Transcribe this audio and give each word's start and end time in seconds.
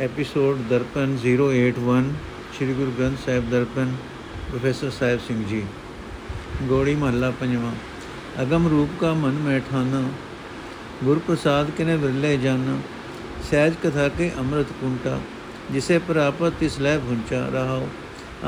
Episode 0.00 0.58
Darpan 0.68 1.16
081 1.22 2.04
ਸ੍ਰੀ 2.56 2.74
Guru 2.74 2.92
Granth 2.98 3.18
Sahib 3.24 3.48
Darpan 3.50 3.92
professor 4.50 4.90
Sahib 4.90 5.18
Singh 5.20 5.42
ji 5.48 5.62
Gauri 6.68 6.94
ਮਹੱਲਾ 6.94 7.30
ਪੰਜਵਾਂ 7.30 7.72
ਅਗਮ 8.42 8.68
ਰੂਪ 8.68 8.90
ਕਾ 9.00 9.12
ਮਨ 9.14 9.34
ਮੈਂ 9.38 9.58
ਠਾਨਾ 9.70 10.02
ਗੁਰ 11.04 11.18
ਪ੍ਰਸਾਦ 11.18 11.70
ਕਿਨੇ 11.70 11.96
ਵਿਰਲੇ 11.96 12.36
ਜਾਨਾ 12.36 12.76
ਸਹਿਜ 13.50 13.74
ਕਥਾ 13.82 14.06
ਕੇ 14.08 14.30
ਅੰਮ੍ਰਿਤ 14.38 14.72
ਕੁੰਟਾ 14.80 15.18
ਜਿਸੇ 15.70 15.98
ਪ੍ਰਾਪਤ 15.98 16.54
ਤਿਸ 16.60 16.78
ਲੈ 16.80 16.96
ਭੁੰਚਾ 16.98 17.44
ਰਹਾਓ 17.48 17.88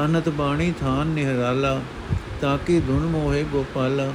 ਅਨਤ 0.04 0.28
ਬਾਣੀ 0.28 0.72
ਥਾਨ 0.80 1.08
ਨਿਹਰਾਲਾ 1.08 1.80
ਤਾਂ 2.40 2.56
ਕਿ 2.58 2.80
ਧੁਨ 2.86 3.02
ਮੋਹੇ 3.08 3.42
ਗੋਪਾਲਾ 3.52 4.10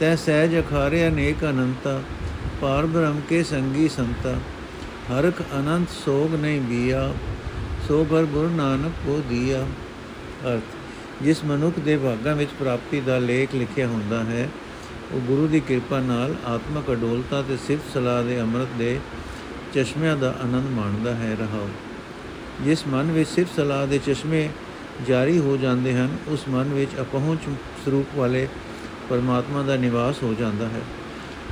ਤੈ 0.00 0.14
ਸਹਿਜ 0.16 0.58
ਅਖਾਰੇ 0.58 1.06
ਅਨੇਕ 1.08 1.44
ਅਨੰਤਾ 1.44 2.00
ਪਾਰ 2.60 2.86
ਬ੍ਰਹਮ 2.86 3.20
ਕੇ 3.28 3.42
ਸੰਗੀ 3.44 3.88
ਸੰਤਾ 3.88 4.36
ਹਰਖ 5.10 5.40
ਅਨੰਤ 5.52 5.90
ਸੋਗ 5.90 6.34
ਨਹੀਂ 6.34 6.60
ਬੀਆ 6.60 7.12
ਸੋ 7.88 8.04
ਘਰ 8.04 8.24
ਗੁਰੂ 8.24 8.48
ਨਾਨਕ 8.48 8.92
ਕੋ 9.06 9.20
ਦੀਆ। 9.28 9.60
ਅਰਥ, 10.46 10.72
ਜਿਸ 11.22 11.44
ਮਨੁੱਖ 11.44 11.78
ਦੇ 11.78 11.96
ਭਾਗਾਂ 11.96 12.34
ਵਿੱਚ 12.36 12.50
ਪ੍ਰਾਪਤੀ 12.58 13.00
ਦਾ 13.00 13.18
ਲੇਖ 13.18 13.54
ਲਿਖਿਆ 13.54 13.86
ਹੁੰਦਾ 13.86 14.22
ਹੈ, 14.24 14.48
ਉਹ 15.12 15.20
ਗੁਰੂ 15.20 15.46
ਦੀ 15.46 15.60
ਕਿਰਪਾ 15.60 16.00
ਨਾਲ 16.00 16.34
ਆਤਮਕ 16.46 16.90
ਅਡੋਲਤਾ 16.92 17.42
ਤੇ 17.42 17.56
ਸਿਫਤ 17.66 17.92
ਸਲਾਹ 17.94 18.22
ਦੇ 18.22 18.40
ਅੰਮ੍ਰਿਤ 18.40 18.68
ਦੇ 18.78 18.98
ਚਸ਼ਮਿਆਂ 19.74 20.16
ਦਾ 20.16 20.34
ਆਨੰਦ 20.44 20.70
ਮਾਣਦਾ 20.70 21.14
ਹੈ 21.14 21.36
ਰਹਾਉ 21.40 21.68
ਜਿਸ 22.64 22.86
ਮਨ 22.86 23.12
ਵਿੱਚ 23.12 23.28
ਸਿਫਤ 23.28 23.56
ਸਲਾਹ 23.56 23.86
ਦੇ 23.86 23.98
ਚਸ਼ਮੇ 24.06 24.48
ਜਾਰੀ 25.06 25.38
ਹੋ 25.38 25.56
ਜਾਂਦੇ 25.56 25.94
ਹਨ, 25.94 26.16
ਉਸ 26.28 26.48
ਮਨ 26.48 26.72
ਵਿੱਚ 26.74 26.90
ਅਪਹੁੰਚ 27.00 27.40
ਸਰੂਪ 27.84 28.16
ਵਾਲੇ 28.16 28.48
ਪਰਮਾਤਮਾ 29.08 29.62
ਦਾ 29.62 29.76
ਨਿਵਾਸ 29.76 30.22
ਹੋ 30.22 30.34
ਜਾਂਦਾ 30.38 30.68
ਹੈ। 30.68 30.80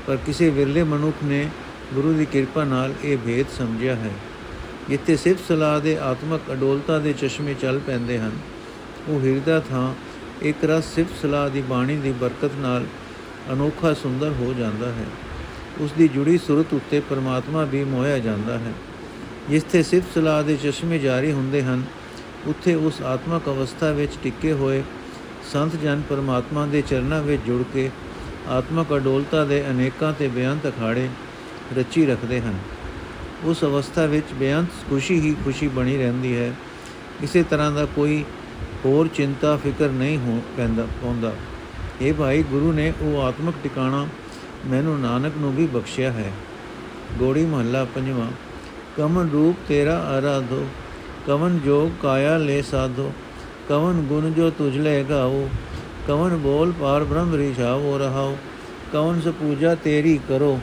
ਪਰ 0.07 0.17
ਕਿਸੇ 0.17 0.51
ਵਿਰਲੇ 0.51 0.83
ਮਨੁੱਖ 0.83 1.25
ਨੇ 1.25 1.49
ਗੁਰੂ 1.95 2.13
ਦੀ 2.13 2.25
ਕਿਰਪਾ 2.25 2.65
ਨਾਲ 2.65 2.93
ਇਹ 3.05 3.19
ਭੇਦ 3.19 3.47
ਸਮਝਿਆ 3.59 3.95
ਹੈ। 3.95 4.11
ਜਿੱਥੇ 4.89 5.17
ਸਿਫਤ 5.17 5.41
ਸਲਾਹ 5.49 5.81
ਦੇ 5.81 5.99
ਆਤਮਕ 5.99 6.41
ਅਡੋਲਤਾ 6.53 6.99
ਦੇ 6.99 7.13
ਚਸ਼ਮੇ 7.13 7.55
ਚੱਲ 7.55 7.79
ਪੈਂਦੇ 7.79 8.19
ਹਨ। 8.19 8.31
ਉਹ 9.09 9.21
ਹਿਰਦਾ 9.21 9.61
ਥਾਂ, 9.61 9.95
ਇੱਕ 10.43 10.65
ਰਸ 10.65 10.95
ਸਿਫਤ 10.95 11.23
ਸਲਾਹ 11.23 11.51
ਦੀ 11.51 11.63
ਬਾਣੀ 11.63 11.97
ਦੀ 11.97 12.13
ਬਰਕਤ 12.13 12.51
ਨਾਲ 12.57 12.85
ਅਨੋਖਾ 13.53 13.95
ਸੁੰਦਰ 13.95 14.33
ਹੋ 14.41 14.55
ਜਾਂਦਾ 14.59 14.87
ਹੈ। 14.87 15.05
ਉਸ 15.81 15.93
ਦੀ 15.93 16.09
ਜੁੜੀ 16.09 16.39
ਸੁਰਤ 16.39 16.67
ਉੱਤੇ 16.73 17.01
ਪਰਮਾਤਮਾ 17.01 17.65
ਵੀ 17.65 17.85
ਮੋਹਿਆ 17.85 18.19
ਜਾਂਦਾ 18.19 18.59
ਹੈ। 18.59 18.73
ਜਿੱਥੇ 19.51 19.83
ਸਿਫਤ 19.83 20.15
ਸਲਾਹ 20.15 20.43
ਦੇ 20.43 20.57
ਚਸ਼ਮੇ 20.57 20.99
ਜਾਰੀ 20.99 21.33
ਹੁੰਦੇ 21.33 21.63
ਹਨ, 21.63 21.83
ਉੱਥੇ 22.47 22.75
ਉਸ 22.75 23.03
ਆਤਮਕ 23.03 23.43
ਅਵਸਥਾ 23.47 23.91
ਵਿੱਚ 23.91 24.13
ਟਿੱਕੇ 24.23 24.53
ਹੋਏ 24.53 24.83
ਸੰਤ 25.53 25.77
ਜਨ 25.77 26.03
ਪਰਮਾਤਮਾ 26.09 26.67
ਦੇ 26.67 26.83
ਚਰਨਾਂ 26.83 27.23
ਵਿੱਚ 27.23 27.43
ਜੁੜ 27.47 27.63
ਕੇ 27.75 27.91
ਆਤਮਕ 28.49 28.97
ਅਡੋਲਤਾ 28.97 29.45
ਦੇ 29.45 29.65
ਅਨੇਕਾਂ 29.71 30.13
ਤੇ 30.19 30.29
ਬੇਅੰਤ 30.29 30.67
ਅਖਾੜੇ 30.69 31.09
ਰਚੀ 31.79 32.07
ਰੱਖਦੇ 32.07 32.41
ਹਨ। 32.41 32.55
ਉਸ 33.45 33.65
ਅਵਸਥਾ 33.65 34.07
ਵਿੱਚ 34.07 34.27
ਬੇਅੰਤ 34.35 34.69
ਖੁਸ਼ੀ 34.91 35.21
ਹੀ 35.21 35.35
ਖੁਸ਼ੀ 35.45 35.69
ਬਣੀ 35.69 35.97
ਰਹਿੰਦੀ 35.97 36.37
ਹੈ। 36.37 36.53
ਕਿਸੇ 37.21 37.43
ਤਰ੍ਹਾਂ 37.43 37.71
ਦਾ 37.71 37.85
ਕੋਈ 37.85 38.25
ਹੋਰ 38.85 39.09
ਚਿੰਤਾ, 39.09 39.57
ਫਿਕਰ 39.57 39.89
ਨਹੀਂ 39.89 40.19
ਹੋ 40.19 40.43
ਪੈਂਦਾ 40.57 40.87
ਪਉਂਦਾ 41.03 41.33
ਇਹ 42.03 42.15
ਭਾਈ, 42.15 42.43
ਗੁਰੂ 42.43 42.73
ਨੇ 42.73 42.93
ਉਹ 43.01 43.23
ਆਤਮਿਕ 43.23 43.55
ਟਿਕਾਣਾ 43.63 44.07
ਮੈਨੂੰ 44.67 45.01
ਨਾਨਕ 45.01 45.33
ਨੂੰ 45.37 45.55
ਵੀ 45.55 45.67
ਬਖਸ਼ਿਆ 45.67 46.13
ਹੈ। 46.13 46.33
ਗੋੜੀ 47.19 47.45
ਮਹੱਲਾ 47.45 47.85
ਪੰਜਵਾਂ। 47.85 48.27
ਕਮਨ 48.97 49.31
ਰੂਪ 49.31 49.57
ਤੇਰਾ 49.69 49.99
ਆਰਾਧੋ 49.99 50.67
ਕਵਨ 51.27 51.61
ਜੋਗ 51.65 52.03
ਕਾਇਆ 52.03 52.39
ਲੈ 52.39 52.63
ਸਾਧੋ 52.63 53.13
ਕਵਨ 53.69 53.93
ਗੁਣ 53.93 54.31
ਜੋ 54.31 54.51
ਤੁਝ 54.51 54.79
ਲੈ 54.79 55.03
ਗਾਓ 55.03 55.49
ਕਵਨ 56.09 56.37
ਬੋਲ 56.37 56.73
ਪਾਰ 56.73 57.05
ਬ੍ਰਹਮ 57.05 57.35
ਰਿਛਾਵੋ 57.35 57.99
ਰਹਾਓ 57.99 58.37
ਕਵਨ 58.93 59.21
ਸ 59.21 59.29
ਪੂਜਾ 59.29 59.75
ਤੇਰੀ 59.75 60.21
ਕਰੋ। 60.29 60.61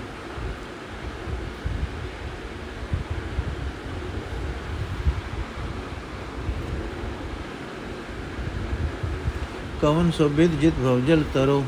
ਕਵਨ 9.82 10.10
ਸੋ 10.12 10.28
ਬਿਦ 10.30 10.60
ਜਿਤ 10.60 10.74
ਭਵਜਲ 10.74 11.24
ਤਰੋ, 11.34 11.64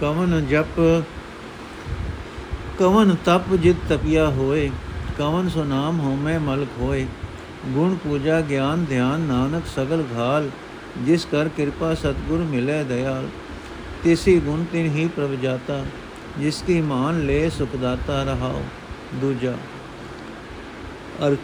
ਕਵਨ 0.00 0.46
ਜਪ, 0.46 0.80
ਕਵਨ 2.78 3.16
ਤਪ 3.24 3.54
ਜਿਤ 3.54 3.76
ਤਪਿਆ 3.88 4.28
ਹੋਏ, 4.28 4.70
ਕਵਨ 5.18 5.48
ਸੋ 5.48 5.64
ਨਾਮ 5.64 5.98
ਹੋਮੈ 6.00 6.38
ਮਲਕ 6.38 6.78
ਹੋਏ। 6.80 7.06
ਗੁਣ 7.66 7.94
ਪੂਜਾ 7.94 8.40
ਗਿਆਨ 8.40 8.84
ਧਿਆਨ 8.84 9.20
ਨਾਨਕ 9.22 9.66
ਸਗਲ 9.66 10.04
ਘਾਲ, 10.16 10.48
ਜਿਸ 11.06 11.24
ਕਰ 11.24 11.48
ਕਿਰਪਾ 11.48 11.94
ਸਤਗੁਰ 11.94 12.44
ਮਿਲੇ 12.44 12.82
ਦਇਆਲ। 12.84 13.28
ਤਿਸੀ 14.04 14.38
ਗੁਣ 14.40 14.64
ਤਿਨ 14.72 14.86
ਹੀ 14.86 15.08
ਪ੍ਰਭ 15.16 15.34
ਜਾਤਾ, 15.42 15.84
ਜਿਸ 16.38 16.62
ਕੀ 16.66 16.80
ਮਾਨ 16.80 17.24
ਲੈ 17.26 17.48
ਸੁਖਦਾਤਾ 17.48 18.22
ਰਹਾਓ 18.24 18.62
ਦੂਜਾ, 19.20 19.54
ਅਰਥ, 21.26 21.38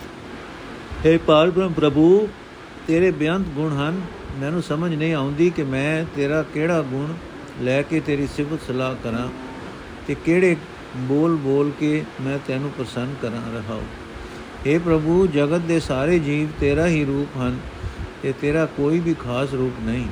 ਹੈ 1.06 1.18
ਪਾਲ 1.18 1.50
ਬ੍ਰਹਮ 1.50 1.72
ਪ੍ਰਭੂ, 1.72 2.28
ਤੇਰੇ 2.86 3.10
ਬੇਅੰਤ 3.10 3.48
ਗੁਣ 3.48 3.72
ਹਨ। 3.72 4.00
ਮੈਨੂੰ 4.40 4.62
ਸਮਝ 4.62 4.94
ਨਹੀਂ 4.94 5.14
ਆਉਂਦੀ 5.14 5.50
ਕਿ 5.50 5.62
ਮੈਂ 5.62 6.04
ਤੇਰਾ 6.16 6.42
ਕਿਹੜਾ 6.42 6.80
ਗੁਣ 6.82 7.12
ਲੈ 7.60 7.82
ਕੇ 7.82 8.00
ਤੇਰੀ 8.00 8.26
ਸਿਫਤ 8.26 8.66
ਸਲਾਹ 8.66 8.94
ਕਰਾਂ 9.04 9.28
ਤੇ 10.06 10.14
ਕਿਹੜੇ 10.24 10.56
ਬੋਲ 10.96 11.36
ਬੋਲ 11.36 11.70
ਕੇ 11.80 12.04
ਮੈਂ 12.20 12.38
ਤੈਨੂੰ 12.46 12.70
ਪ੍ਰਸੰਨ 12.70 13.14
ਕਰਾਂ 13.22 13.52
ਰਹਾਉ 13.54 13.82
हे 14.66 14.80
ਪ੍ਰਭੂ, 14.80 15.26
ਜਗਤ 15.26 15.60
ਦੇ 15.60 15.80
ਸਾਰੇ 15.80 16.18
ਜੀਵ 16.18 16.48
ਤੇਰਾ 16.60 16.86
ਹੀ 16.86 17.04
ਰੂਪ 17.04 17.36
ਹਨ 17.36 17.58
ਤੇ 18.22 18.32
ਤੇਰਾ 18.40 18.64
ਕੋਈ 18.66 18.98
ਵੀ 18.98 19.14
ਖਾਸ 19.14 19.52
ਰੂਪ 19.52 19.80
ਨਹੀਂ। 19.82 20.06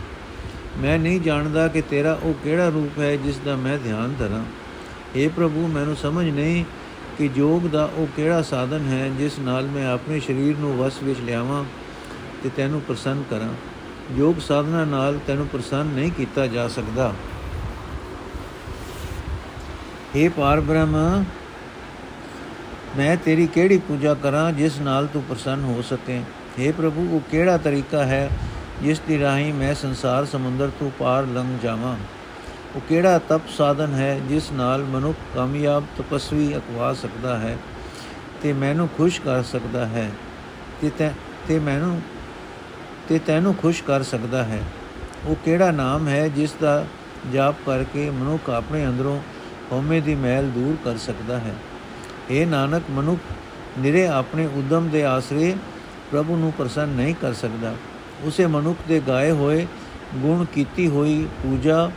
ਮੈਂ 0.79 0.99
ਨਹੀਂ 0.99 1.21
ਜਾਣਦਾ 1.21 1.69
ਕਿ 1.69 1.83
ਤੇਰਾ 1.83 2.19
ਉਹ 2.23 2.35
ਕਿਹੜਾ 2.45 2.69
ਰੂਪ 2.69 2.99
ਹੈ 2.99 3.17
ਜਿਸ 3.17 3.39
ਦਾ 3.39 3.57
ਮੈਂ 3.57 3.79
ਧਿਆਨ 3.79 4.15
ਧਰਾਂ। 4.19 4.45
हे 5.17 5.31
ਪ੍ਰਭੂ, 5.37 5.67
ਮੈਨੂੰ 5.67 5.97
ਸਮਝ 5.97 6.29
ਨਹੀਂ 6.29 6.65
ਕਿ 7.19 7.31
ਯੋਗ 7.37 7.67
ਦਾ 7.67 7.91
ਉਹ 7.97 8.07
ਕਿਹੜਾ 8.17 8.43
ਸਾਧਨ 8.43 8.89
ਹੈ 8.89 9.09
ਜਿਸ 9.19 9.39
ਨਾਲ 9.39 9.67
ਮੈਂ 9.67 9.87
ਆਪਣੇ 9.87 10.21
ਸਰੀਰ 10.21 10.59
ਨੂੰ 10.59 10.77
ਵਸ 10.77 11.03
ਵਿੱਚ 11.03 11.21
ਲਿਆਵਾਂ 11.21 11.65
ਤੇ 12.43 12.51
ਤੈਨੂੰ 12.57 12.81
ਪ੍ਰਸੰਨ 12.81 13.23
ਕਰਾਂ। 13.31 13.53
ਯੋਗ 14.17 14.39
ਸਾਧਨਾ 14.39 14.85
ਨਾਲ 14.85 15.19
ਤੈਨੂੰ 15.27 15.47
ਪ੍ਰਸੰਨ 15.47 15.87
ਨਹੀਂ 15.87 16.11
ਕੀਤਾ 16.11 16.47
ਜਾ 16.47 16.69
ਸਕਦਾ। 16.69 17.13
हे 20.17 20.31
ਪਾਰ 20.31 20.61
ਬ੍ਰਹਮ 20.61 21.25
ਮੈਂ 22.97 23.17
ਤੇਰੀ 23.17 23.47
ਕਿਹੜੀ 23.47 23.79
ਪੂਜਾ 23.79 24.15
ਕਰਾਂ 24.15 24.53
ਜਿਸ 24.53 24.79
ਨਾਲ 24.79 25.07
ਤੂੰ 25.07 25.23
ਪ੍ਰਸੰਨ 25.23 25.65
ਹੋ 25.65 25.83
ਸਕੇ? 25.83 26.23
हे 26.59 26.73
ਪ੍ਰਭੂ, 26.73 27.09
ਉਹ 27.13 27.21
ਕਿਹੜਾ 27.31 27.57
ਤਰੀਕਾ 27.57 28.05
ਹੈ 28.05 28.31
ਜਿਸ 28.83 29.01
ਦੀ 29.01 29.19
ਰਾਹੀਂ 29.21 29.55
ਮੈਂ 29.55 29.75
ਸੰਸਾਰ 29.75 30.25
ਸਮੁੰਦਰ 30.25 30.71
ਤੋਂ 30.81 30.91
ਪਾਰ 30.99 31.27
ਲੰਘ 31.27 31.59
ਜਾਵਾਂ? 31.63 31.97
ਉਹ 32.77 32.81
ਕਿਹੜਾ 32.81 33.19
ਤਪ 33.19 33.49
ਸਾਧਨ 33.57 33.95
ਹੈ 33.95 34.19
ਜਿਸ 34.29 34.53
ਨਾਲ 34.53 34.85
ਮਨੁੱਖ 34.85 35.17
ਕਾਮਯਾਬ 35.35 35.85
ਤਪਸਵੀ 35.99 36.57
ਅਕਵਾ 36.57 36.93
ਸਕਦਾ 36.95 37.39
ਹੈ 37.39 37.57
ਤੇ 38.43 38.53
ਮੈਨੂੰ 38.53 38.89
ਖੁਸ਼ 38.89 39.21
ਕਰ 39.21 39.43
ਸਕਦਾ 39.43 39.87
ਹੈ 39.87 40.11
ਤੇ 40.83 41.11
ਤੇ 41.49 41.59
ਮੈਨੂੰ 41.59 42.01
ਤੇ 43.09 43.19
ਤੈਨੂੰ 43.19 43.55
ਖੁਸ਼ 43.55 43.83
ਕਰ 43.83 44.03
ਸਕਦਾ 44.03 44.45
ਹੈ। 44.45 44.63
ਉਹ 45.25 45.37
ਕਿਹੜਾ 45.45 45.71
ਨਾਮ 45.71 46.09
ਹੈ 46.09 46.29
ਜਿਸ 46.29 46.53
ਦਾ 46.61 46.87
ਜਾਪ 47.33 47.57
ਕਰਕੇ 47.67 48.11
ਮਨੁੱਖ 48.11 48.51
ਆਪਣੇ 48.51 48.87
ਅੰਦਰੋਂ 48.87 49.21
ਹਉਮੈ 49.73 50.01
ਦੀ 50.01 50.15
ਮੈਲ 50.15 50.51
ਦੂਰ 50.51 50.77
ਕਰ 50.85 50.97
ਸਕਦਾ 50.97 51.39
ਹੈ? 51.39 51.55
ਇਹ 52.31 52.47
ਨਾਨਕ, 52.47 52.83
ਮਨੁੱਖ 52.91 53.21
ਨਿਰੇ 53.79 54.07
ਆਪਣੇ 54.07 54.47
ਉਦਮ 54.47 54.89
ਦੇ 54.89 55.05
ਆਸਰੇ 55.05 55.57
ਪ੍ਰਭੂ 56.11 56.37
ਨੂੰ 56.37 56.53
ਪ੍ਰਸੰਨ 56.59 56.89
ਨਹੀਂ 56.89 57.15
ਕਰ 57.15 57.33
ਸਕਦਾ। 57.33 57.75
ਉਸੇ 58.23 58.47
ਮਨੁੱਖ 58.47 58.79
ਦੇ 58.89 59.01
ਗਾਏ 59.01 59.31
ਹੋਏ 59.31 59.67
ਗੁਣ 60.15 60.45
ਕੀਤੀ 60.45 60.89
ਹੋਈ 60.89 61.29
ਪੂਜਾ 61.43 61.91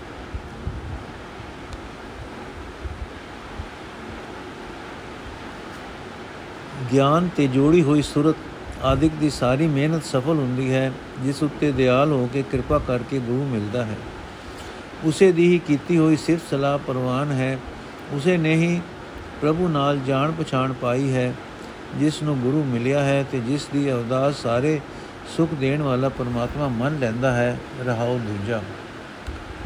ਗਿਆਨ 6.93 7.29
ਤੇ 7.35 7.47
ਜੋੜੀ 7.47 7.81
ਹੋਈ 7.81 8.01
ਸੁਰਤ 8.01 8.35
ਆਦਿਕ 8.85 9.11
ਦੀ 9.13 9.29
ਸਾਰੀ 9.29 9.67
ਮਿਹਨਤ 9.67 10.05
ਸਫਲ 10.05 10.39
ਹੁੰਦੀ 10.39 10.73
ਹੈ, 10.73 10.91
ਜਿਸ 11.21 11.43
ਉੱਤੇ 11.43 11.71
ਦਿਆਲ 11.71 12.11
ਹੋ 12.11 12.29
ਕੇ 12.33 12.43
ਕਿਰਪਾ 12.51 12.79
ਕਰਕੇ 12.79 13.19
ਗੁਰੂ 13.19 13.45
ਮਿਲਦਾ 13.45 13.85
ਹੈ। 13.85 13.95
ਉਸੇ 15.03 15.31
ਦੀ 15.31 15.53
ਹੀ 15.53 15.59
ਕੀਤੀ 15.59 15.97
ਹੋਈ 15.97 16.15
ਸਿਫਤ 16.15 16.49
ਸਲਾਹ 16.49 16.77
ਪ੍ਰਵਾਨ 16.77 17.31
ਹੈ। 17.31 17.57
ਉਸੇ 18.11 18.37
ਨੇ 18.37 18.55
ਹੀ 18.55 18.81
ਪ੍ਰਭੂ 19.41 19.67
ਨਾਲ 19.67 19.99
ਜਾਣ 19.99 20.31
ਪਛਾਣ 20.31 20.73
ਪਾਈ 20.73 21.13
ਹੈ, 21.13 21.33
ਜਿਸ 21.95 22.23
ਨੂੰ 22.23 22.37
ਗੁਰੂ 22.39 22.63
ਮਿਲਿਆ 22.63 23.03
ਹੈ 23.03 23.25
ਤੇ 23.31 23.39
ਜਿਸ 23.39 23.67
ਦੀ 23.73 23.91
ਅਵਦਾਸ 23.91 24.35
ਸਾਰੇ 24.35 24.81
ਸੁਖ 25.37 25.53
ਦੇਣ 25.53 25.81
ਵਾਲਾ 25.81 26.09
ਪਰਮਾਤਮਾ 26.09 26.67
ਮੰਨ 26.67 26.99
ਲੈਂਦਾ 26.99 27.31
ਹੈ। 27.31 27.57
ਰਹਾਉ 27.85 28.17
ਦੂਜਾ। 28.17 28.61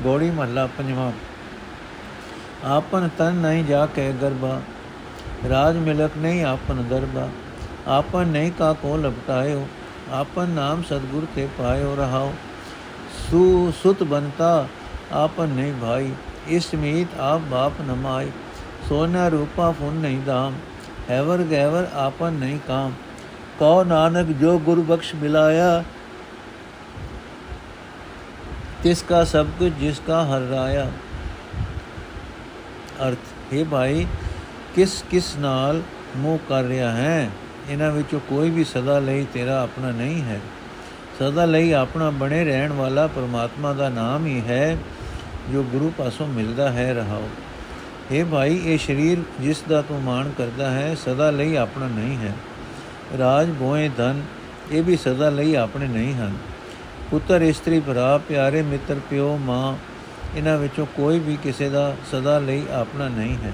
ਗੋੜੀ 0.01 0.31
ਮਹੱਲਾ 0.31 0.67
ਪੰਜਵਾਂ। 0.67 1.11
ਆਪਨ 2.63 3.09
ਤਨ 3.17 3.33
ਨਹੀਂ 3.33 3.63
ਜਾ 3.63 3.85
ਕੇ 3.85 4.13
ਗਰਬਾ, 4.21 4.61
ਰਾਜ 5.49 5.77
ਮਿਲਕ 5.77 6.11
ਨਹੀਂ 6.17 6.43
ਆਪਨ 6.43 6.83
ਦਰਬਾ। 6.89 7.29
ਆਪਨ 7.89 8.27
ਨਹੀਂ 8.27 8.51
ਕਾ 8.51 8.71
ਕੋ 8.73 8.95
ਲਪਟਾਇਓ 8.97 9.65
ਆਪਨ 10.13 10.49
ਨਾਮ 10.49 10.81
ਸਤਗੁਰ 10.81 11.25
ਤੇ 11.35 11.47
ਪਾਇਓ 11.57 11.95
ਰਹਾਓ 11.95 12.33
ਸੂ 13.21 13.71
ਸੁਤ 13.83 14.03
ਬਨਤਾ 14.03 14.67
ਆਪਨ 15.13 15.49
ਨਹੀਂ 15.49 15.73
ਭਾਈ 15.73 16.11
ਇਸ 16.47 16.73
ਮੀਤ 16.75 17.19
ਆਪ 17.19 17.41
ਬਾਪ 17.51 17.81
ਨਮਾਈ 17.81 18.31
ਸੋਨਾ 18.89 19.27
ਰੂਪਾ 19.27 19.71
ਫੁਨ 19.71 19.93
ਨਹੀਂ 19.93 20.19
ਦਾਮ 20.21 20.53
ਹੈਵਰ 21.09 21.43
ਗੈਵਰ 21.51 21.87
ਆਪਨ 21.97 22.33
ਨਹੀਂ 22.33 22.59
ਕਾਮ 22.67 22.93
ਕਉ 23.59 23.83
ਨਾਨਕ 23.83 24.27
ਜੋ 24.31 24.57
ਗੁਰ 24.59 24.79
ਬਖਸ਼ 24.79 25.13
ਮਿਲਾਇਆ 25.15 25.83
ਤਿਸ 28.83 29.01
ਕਾ 29.03 29.23
ਸਭ 29.25 29.47
ਕੁਝ 29.59 29.71
ਜਿਸ 29.73 29.99
ਕਾ 29.99 30.23
ਹਰ 30.25 30.41
ਰਾਇਆ 30.41 30.89
ਅਰਥ 33.01 33.53
ਹੈ 33.53 33.63
ਭਾਈ 33.63 34.05
ਕਿਸ 34.75 35.03
ਕਿਸ 35.11 35.35
ਨਾਲ 35.37 35.81
ਮੋਹ 36.17 36.37
ਕਰ 36.49 36.63
ਰਿਹਾ 36.63 36.91
ਹੈ 36.91 37.29
ਇਹਨਾਂ 37.69 37.91
ਵਿੱਚੋਂ 37.91 38.19
ਕੋਈ 38.19 38.49
ਵੀ 38.49 38.63
ਸਦਾ 38.63 38.99
ਲਈ 38.99 39.25
ਤੇਰਾ 39.33 39.61
ਆਪਣਾ 39.61 39.91
ਨਹੀਂ 39.91 40.21
ਹੈ। 40.21 40.39
ਸਦਾ 41.19 41.45
ਲਈ 41.45 41.71
ਆਪਣਾ 41.71 42.09
ਬਣੇ 42.09 42.45
ਰਹਿਣ 42.45 42.73
ਵਾਲਾ 42.73 43.07
ਪਰਮਾਤਮਾ 43.07 43.73
ਦਾ 43.73 43.89
ਨਾਮ 43.89 44.25
ਹੀ 44.25 44.41
ਹੈ, 44.41 44.77
ਜੋ 45.53 45.63
ਗੁਰੂ 45.63 45.91
ਪਾਸੋਂ 45.97 46.27
ਮਿਲਦਾ 46.27 46.71
ਹੈ, 46.71 46.93
ਰਹਾਓ। 46.93 47.29
ਇਹ 48.11 48.25
ਭਾਈ, 48.25 48.61
ਇਹ 48.65 48.77
ਸਰੀਰ 48.77 49.17
ਜਿਸ 49.39 49.63
ਦਾ 49.69 49.81
ਤੂੰ 49.81 50.01
ਮਾਣ 50.01 50.29
ਕਰਦਾ 50.37 50.71
ਹੈ, 50.71 50.95
ਸਦਾ 50.95 51.31
ਲਈ 51.31 51.55
ਆਪਣਾ 51.55 51.87
ਨਹੀਂ 51.87 52.17
ਹੈ। 52.17 52.33
ਰਾਜ 53.17 53.53
ਭੋਏ 53.59 53.89
ਧਨ, 53.97 54.21
ਇਹ 54.71 54.83
ਵੀ 54.83 54.97
ਸਦਾ 54.97 55.29
ਲਈ 55.29 55.55
ਆਪਣੇ 55.55 55.87
ਨਹੀਂ 55.87 56.13
ਹਨ। 56.13 56.37
ਪੁੱਤਰ, 57.11 57.41
ਇਸਤਰੀ, 57.41 57.79
ਭਰਾ, 57.79 58.17
ਪਿਆਰੇ, 58.17 58.61
ਮਿੱਤਰ, 58.61 58.95
ਪਿਓ, 59.09 59.37
ਮਾਂ, 59.37 59.75
ਇਹਨਾਂ 60.37 60.57
ਵਿੱਚੋਂ 60.57 60.85
ਕੋਈ 60.85 61.19
ਵੀ 61.19 61.37
ਕਿਸੇ 61.43 61.69
ਦਾ 61.69 61.95
ਸਦਾ 62.11 62.39
ਲਈ 62.39 62.63
ਆਪਣਾ 62.71 63.07
ਨਹੀਂ 63.07 63.37
ਹੈ। 63.37 63.51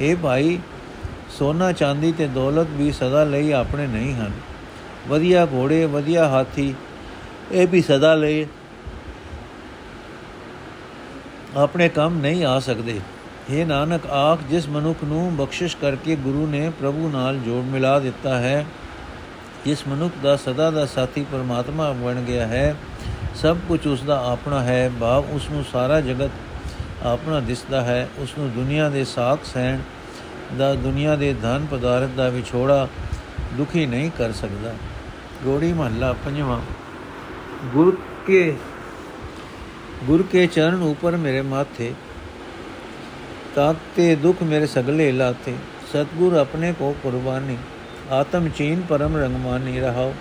ਇਹ 0.00 0.16
ਭਾਈ 0.16 0.58
ਸੋਨਾ, 1.38 1.72
ਚਾਂਦੀ 1.72 2.12
ਤੇ 2.12 2.26
ਦੌਲਤ 2.26 2.66
ਵੀ 2.70 2.90
ਸਦਾ 2.92 3.24
ਲਈ 3.24 3.52
ਆਪਣੇ 3.52 3.86
ਨਹੀਂ 3.86 4.14
ਹਨ। 4.14 4.32
ਵਧੀਆ 5.08 5.46
ਘੋੜੇ, 5.46 5.84
ਵਧੀਆ 5.86 6.28
ਹਾਥੀ, 6.28 6.74
ਇਹ 7.52 7.66
ਵੀ 7.68 7.82
ਸਦਾ 7.82 8.14
ਲਈ 8.14 8.46
ਆਪਣੇ 11.56 11.88
ਕੰਮ 11.88 12.20
ਨਹੀਂ 12.20 12.44
ਆ 12.44 12.58
ਸਕਦੇ। 12.58 13.00
ਇਹ 13.50 13.64
ਨਾਨਕ, 13.66 14.06
ਆਖ, 14.06 14.42
ਜਿਸ 14.50 14.68
ਮਨੁੱਖ 14.68 15.04
ਨੂੰ 15.04 15.36
ਬਖਸ਼ਿਸ਼ 15.36 15.76
ਕਰਕੇ 15.76 16.16
ਗੁਰੂ 16.16 16.46
ਨੇ 16.46 16.70
ਪ੍ਰਭੂ 16.70 17.08
ਨਾਲ 17.08 17.38
ਜੋੜ 17.38 17.64
ਮਿਲਾ 17.64 17.98
ਦਿੱਤਾ 17.98 18.38
ਹੈ, 18.38 18.64
ਜਿਸ 19.64 19.86
ਮਨੁੱਖ 19.88 20.14
ਦਾ 20.22 20.36
ਸਦਾ 20.36 20.70
ਦਾ 20.70 20.84
ਸਾਥੀ 20.86 21.24
ਪਰਮਾਤਮਾ 21.32 21.90
ਬਣ 21.92 22.20
ਗਿਆ 22.22 22.46
ਹੈ, 22.46 22.74
ਸਭ 23.34 23.56
ਕੁਝ 23.68 23.86
ਉਸ 23.86 24.02
ਦਾ 24.02 24.22
ਆਪਣਾ 24.26 24.62
ਹੈ, 24.62 24.90
ਭਾਵ 25.00 25.30
ਉਸ 25.30 25.50
ਨੂੰ 25.50 25.64
ਸਾਰਾ 25.72 26.00
ਜਗਤ 26.00 26.30
ਆਪਣਾ 27.02 27.40
ਦਿਸਦਾ 27.40 27.80
ਹੈ, 27.80 28.08
ਉਸ 28.18 28.38
ਨੂੰ 28.38 28.50
ਦੁਨੀਆ 28.52 28.88
ਦੇ 28.88 29.04
ਸਾਖ 29.04 29.44
ਸਹਿਣ 29.44 29.78
ਦਾ 30.58 30.74
ਦੁਨੀਆ 30.74 31.16
ਦੇ 31.16 31.32
ਧਨ 31.34 31.66
ਪਦਾਰਥ 31.70 32.10
ਦਾ 32.10 32.28
ਵਿਛੋੜਾ 32.28 32.88
ਦੁਖੀ 33.54 33.86
ਨਹੀਂ 33.86 34.10
ਕਰ 34.18 34.32
ਸਕਦਾ। 34.32 34.74
ਗੋੜੀ 35.44 35.72
ਮਹੱਲਾ 35.72 36.12
ਪੰਜਵਾਂ। 36.24 36.60
ਗੁਰ 37.66 37.96
ਕੇ 38.26 38.56
ਗੁਰ 40.04 40.22
ਕੇ 40.22 40.46
ਚਰਨ 40.46 40.82
ਉਪਰ 40.82 41.16
ਮੇਰੇ 41.16 41.42
ਮਾਥੇ 41.42 41.92
ਤਾਕਤੇ 43.54 44.14
ਦੁਖ 44.16 44.42
ਮੇਰੇ 44.42 44.66
ਸਗਲੇ 44.66 45.10
ਲਾਤੇ 45.12 45.54
ਸਤਗੁਰ 45.90 46.32
ਆਪਣੇ 46.32 46.72
ਕੋ 46.72 46.94
ਕੁਰਬਾਨੀ, 47.02 47.56
ਆਤਮ 48.10 48.48
ਚੀਨ 48.48 48.82
ਪਰਮ 48.88 49.16
ਰੰਗਮਾਨੀ 49.16 49.80
ਰਹਾਓ। 49.80 50.14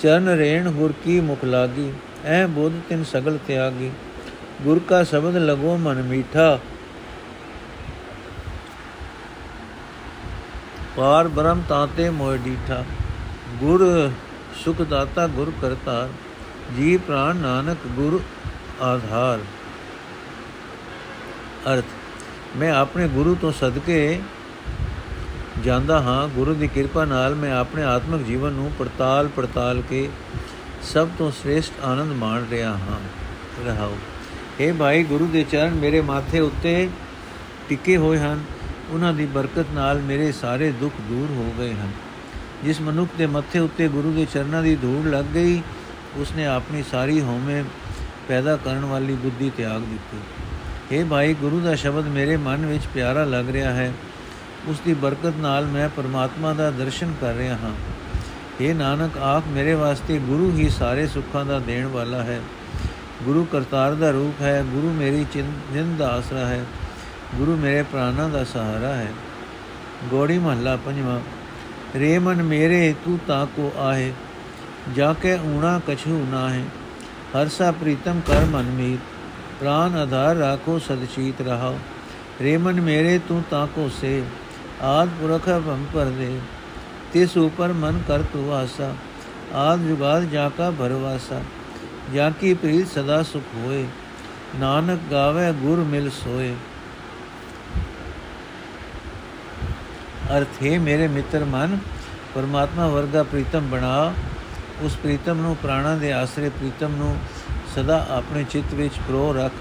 ਚਰਨ 0.00 0.28
ਰੇਣ 0.28 0.70
ਗੁਰ 0.70 0.92
ਕੀ 1.04 1.20
ਮੁਖ 1.20 1.44
ਲਾਗੀ, 1.44 1.92
ਐ 2.24 2.46
ਬੁੱਧ 2.46 2.74
ਤਿਨ 2.88 3.04
ਸਗਲ 3.04 3.38
ਤਿਆਗੀ। 3.46 3.90
ਗੁਰ 4.62 4.80
ਕਾ 4.88 5.02
ਸ਼ਬਦ 5.02 5.36
ਲਗੋ 5.36 5.76
ਮਨ 5.76 6.02
ਮੀਠਾ 6.02 6.58
ਪਾਰ 10.96 11.28
ਬ੍ਰਹਮ 11.28 11.62
ਤਾਤੇ 11.68 12.10
ਮੋਇ 12.10 12.38
ਡੀਠਾ, 12.38 12.84
ਗੁਰ 13.60 14.10
ਸੁਖ 14.64 14.82
ਦਾਤਾ 14.82 15.26
ਗੁਰ 15.26 15.52
ਕਰਤਾ 15.62 16.08
ਜੀ 16.76 16.96
ਪ੍ਰਾਨ 16.96 17.36
ਨਾਨਕ 17.36 17.78
ਗੁਰ 17.86 18.20
ਆਧਾਰ। 18.82 19.38
ਅਰਥ, 21.74 21.84
ਮੈਂ 22.56 22.72
ਆਪਣੇ 22.72 23.08
ਗੁਰੂ 23.08 23.36
ਤੋਂ 23.40 23.52
ਸਦਕੇ 23.52 24.20
ਜਾਂਦਾ 25.64 26.00
ਹਾਂ, 26.00 26.28
ਗੁਰੂ 26.28 26.54
ਦੀ 26.54 26.68
ਕਿਰਪਾ 26.68 27.04
ਨਾਲ 27.04 27.34
ਮੈਂ 27.34 27.52
ਆਪਣੇ 27.52 27.82
ਆਤਮਿਕ 27.82 28.22
ਜੀਵਨ 28.22 28.52
ਨੂੰ 28.52 28.72
ਪੜਤਾਲ 28.78 29.28
ਪੜਤਾਲ 29.28 29.82
ਕੇ 29.88 30.08
ਸਭ 30.82 31.08
ਤੋਂ 31.18 31.30
ਸ੍ਰੇਸ਼ਟ 31.30 31.84
ਆਨੰਦ 31.84 32.12
ਮਾਣ 32.12 32.44
ਰਿਹਾ 32.50 32.70
ਹਾਂ, 32.70 33.00
ਰਹਾਉ। 33.66 33.96
ਇਹ 34.60 34.72
ਭਾਈ, 34.72 35.02
ਗੁਰੂ 35.04 35.26
ਦੇ 35.26 35.44
ਚਰਨ 35.50 35.74
ਮੇਰੇ 35.74 36.00
ਮਾਥੇ 36.00 36.40
ਉੱਤੇ 36.40 36.88
ਟਿਕੇ 37.68 37.96
ਹੋਏ 37.96 38.18
ਹਨ। 38.18 38.44
ਉਹਨਾਂ 38.90 39.12
ਦੀ 39.12 39.26
ਬਰਕਤ 39.26 39.66
ਨਾਲ 39.74 39.98
ਮੇਰੇ 39.98 40.32
ਸਾਰੇ 40.32 40.72
ਦੁੱਖ 40.72 40.94
ਦੂਰ 41.08 41.30
ਹੋ 41.30 41.54
ਗਏ 41.58 41.72
ਹਨ। 41.72 41.90
ਜਿਸ 42.64 42.80
ਮਨੁੱਖ 42.80 43.10
ਦੇ 43.18 43.26
ਮੱਥੇ 43.26 43.58
ਉੱਤੇ 43.58 43.88
ਗੁਰੂ 43.88 44.12
ਦੇ 44.12 44.26
ਚਰਨਾਂ 44.34 44.62
ਦੀ 44.62 44.76
ਧੂੜ 44.76 45.06
ਲੱਗ 45.06 45.24
ਗਈ, 45.24 45.62
ਉਸਨੇ 46.16 46.46
ਆਪਣੀ 46.46 46.82
ਸਾਰੀ 46.82 47.20
ਹਉਮੈ 47.20 47.64
ਪੈਦਾ 48.28 48.56
ਕਰਨ 48.56 48.84
ਵਾਲੀ 48.84 49.14
ਬੁੱਧੀ 49.14 49.50
ਤਿਆਗ 49.56 49.80
ਦਿੱਤੀ। 49.80 50.18
हे 50.92 51.06
ਭਾਈ, 51.06 51.34
ਗੁਰੂ 51.34 51.60
ਦਾ 51.60 51.74
ਸ਼ਬਦ 51.74 52.06
ਮੇਰੇ 52.06 52.36
ਮਨ 52.36 52.66
ਵਿੱਚ 52.66 52.84
ਪਿਆਰਾ 52.94 53.24
ਲੱਗ 53.24 53.50
ਰਿਹਾ 53.50 53.72
ਹੈ। 53.72 53.92
ਉਸ 54.66 54.80
ਦੀ 54.80 54.94
ਬਰਕਤ 54.94 55.32
ਨਾਲ 55.38 55.66
ਮੈਂ 55.66 55.88
ਪਰਮਾਤਮਾ 55.88 56.52
ਦਾ 56.52 56.70
ਦਰਸ਼ਨ 56.70 57.14
ਕਰ 57.20 57.34
ਰਿਹਾ 57.34 57.56
ਹਾਂ। 57.56 57.74
हे 58.60 58.74
ਨਾਨਕ 58.74 59.18
ਆਖ 59.18 59.42
ਮੇਰੇ 59.48 59.74
ਵਾਸਤੇ 59.74 60.18
ਗੁਰੂ 60.18 60.52
ਹੀ 60.56 60.68
ਸਾਰੇ 60.68 61.06
ਸੁੱਖਾਂ 61.06 61.44
ਦਾ 61.44 61.58
ਦੇਣ 61.58 61.86
ਵਾਲਾ 61.86 62.22
ਹੈ। 62.22 62.40
ਗੁਰੂ 63.22 63.44
ਕਰਤਾਰ 63.44 63.94
ਦਾ 63.94 64.10
ਰੂਪ 64.10 64.42
ਹੈ, 64.42 64.64
ਗੁਰੂ 64.72 64.92
ਮੇਰੀ 64.92 65.26
ਜਿੰਦ 65.72 65.98
ਦਾ 65.98 66.08
ਆਸਰਾ 66.08 66.46
ਹੈ। 66.46 66.64
ਗੁਰੂ 67.34 67.56
ਮੇਰੇ 67.56 67.82
ਪ੍ਰਾਨਾਂ 67.82 68.28
ਦਾ 68.28 68.42
ਸਹਾਰਾ 68.44 68.94
ਹੈ 68.94 69.12
ਗੋੜੀ 70.10 70.38
ਮਹੱਲਾ 70.38 70.76
ਪੰਜਵਾਂ 70.76 71.20
ਰੇ 71.96 72.18
ਮਨ 72.18 72.42
ਮੇਰੇ 72.42 72.94
ਤੂੰ 73.04 73.18
ਤਾ 73.26 73.44
ਕੋ 73.56 73.70
ਆਏ 73.78 74.12
ਜਾ 74.96 75.12
ਕੇ 75.12 75.34
ਊਣਾ 75.46 75.78
ਕਛੂ 75.88 76.24
ਨਾ 76.30 76.48
ਹੈ 76.48 76.64
ਹਰਸਾ 77.36 77.70
ਪ੍ਰੀਤਮ 77.72 78.20
ਕਰ 78.26 78.44
ਮਨ 78.44 78.70
ਮੀਤ 78.70 79.00
ਪ੍ਰਾਨ 79.60 79.96
ਆਧਾਰ 79.96 80.36
ਰਾਖੋ 80.36 80.78
ਸਦਚੀਤ 80.78 81.40
ਰਹਾਓ 81.40 81.78
ਰੇ 82.42 82.56
ਮਨ 82.56 82.80
ਮੇਰੇ 82.80 83.18
ਤੂੰ 83.18 83.42
ਤਾ 83.50 83.64
ਕੋ 83.66 83.88
ਸੇ 84.00 84.22
ਆਦ 84.82 85.08
ਪੁਰਖ 85.20 85.48
ਭੰ 85.66 85.84
ਪਰਦੇ 85.94 86.38
ਤਿਸ 87.12 87.36
ਉਪਰ 87.36 87.72
ਮਨ 87.72 88.00
ਕਰ 88.08 88.22
ਤੂ 88.32 88.50
ਆਸਾ 88.52 88.94
ਆਦ 89.54 89.86
ਜੁਗਾਦ 89.88 90.24
ਜਾ 90.30 90.48
ਕਾ 90.48 90.70
ਭਰਵਾਸਾ 90.70 91.40
ਜਾ 92.14 92.30
ਕੀ 92.30 92.54
ਪ੍ਰੀਤ 92.54 92.88
ਸਦਾ 92.88 93.22
ਸੁਖ 93.22 93.54
ਹੋਏ 93.56 93.86
ਨਾਨਕ 94.60 95.00
ਗਾਵੇ 95.10 95.52
ਗੁਰ 95.52 95.78
ਮਿਲ 95.84 96.10
ਸੋਏ 96.10 96.54
ਅਰਥ 100.32 100.62
ਹੈ, 100.62 100.78
ਮੇਰੇ 100.78 101.08
ਮਿੱਤਰ 101.08 101.44
ਮਨ, 101.44 101.78
ਪਰਮਾਤਮਾ 102.34 102.86
ਵਰਗਾ 102.86 103.22
ਪ੍ਰੀਤਮ 103.22 103.68
ਬਣਾ। 103.68 104.14
ਉਸ 104.82 104.96
ਪ੍ਰੀਤਮ 104.96 105.40
ਨੂੰ, 105.40 105.56
ਪ੍ਰਾਣਾ 105.56 105.96
ਦੇ 105.96 106.12
ਆਸਰੇ 106.12 106.48
ਪ੍ਰੀਤਮ 106.48 106.96
ਨੂੰ 106.96 107.16
ਸਦਾ 107.76 108.06
ਆਪਣੇ 108.10 108.44
ਚਿੱਤ 108.44 108.74
ਵਿੱਚ 108.74 108.94
ਪ੍ਰੋ 109.08 109.32
ਰੱਖ 109.32 109.52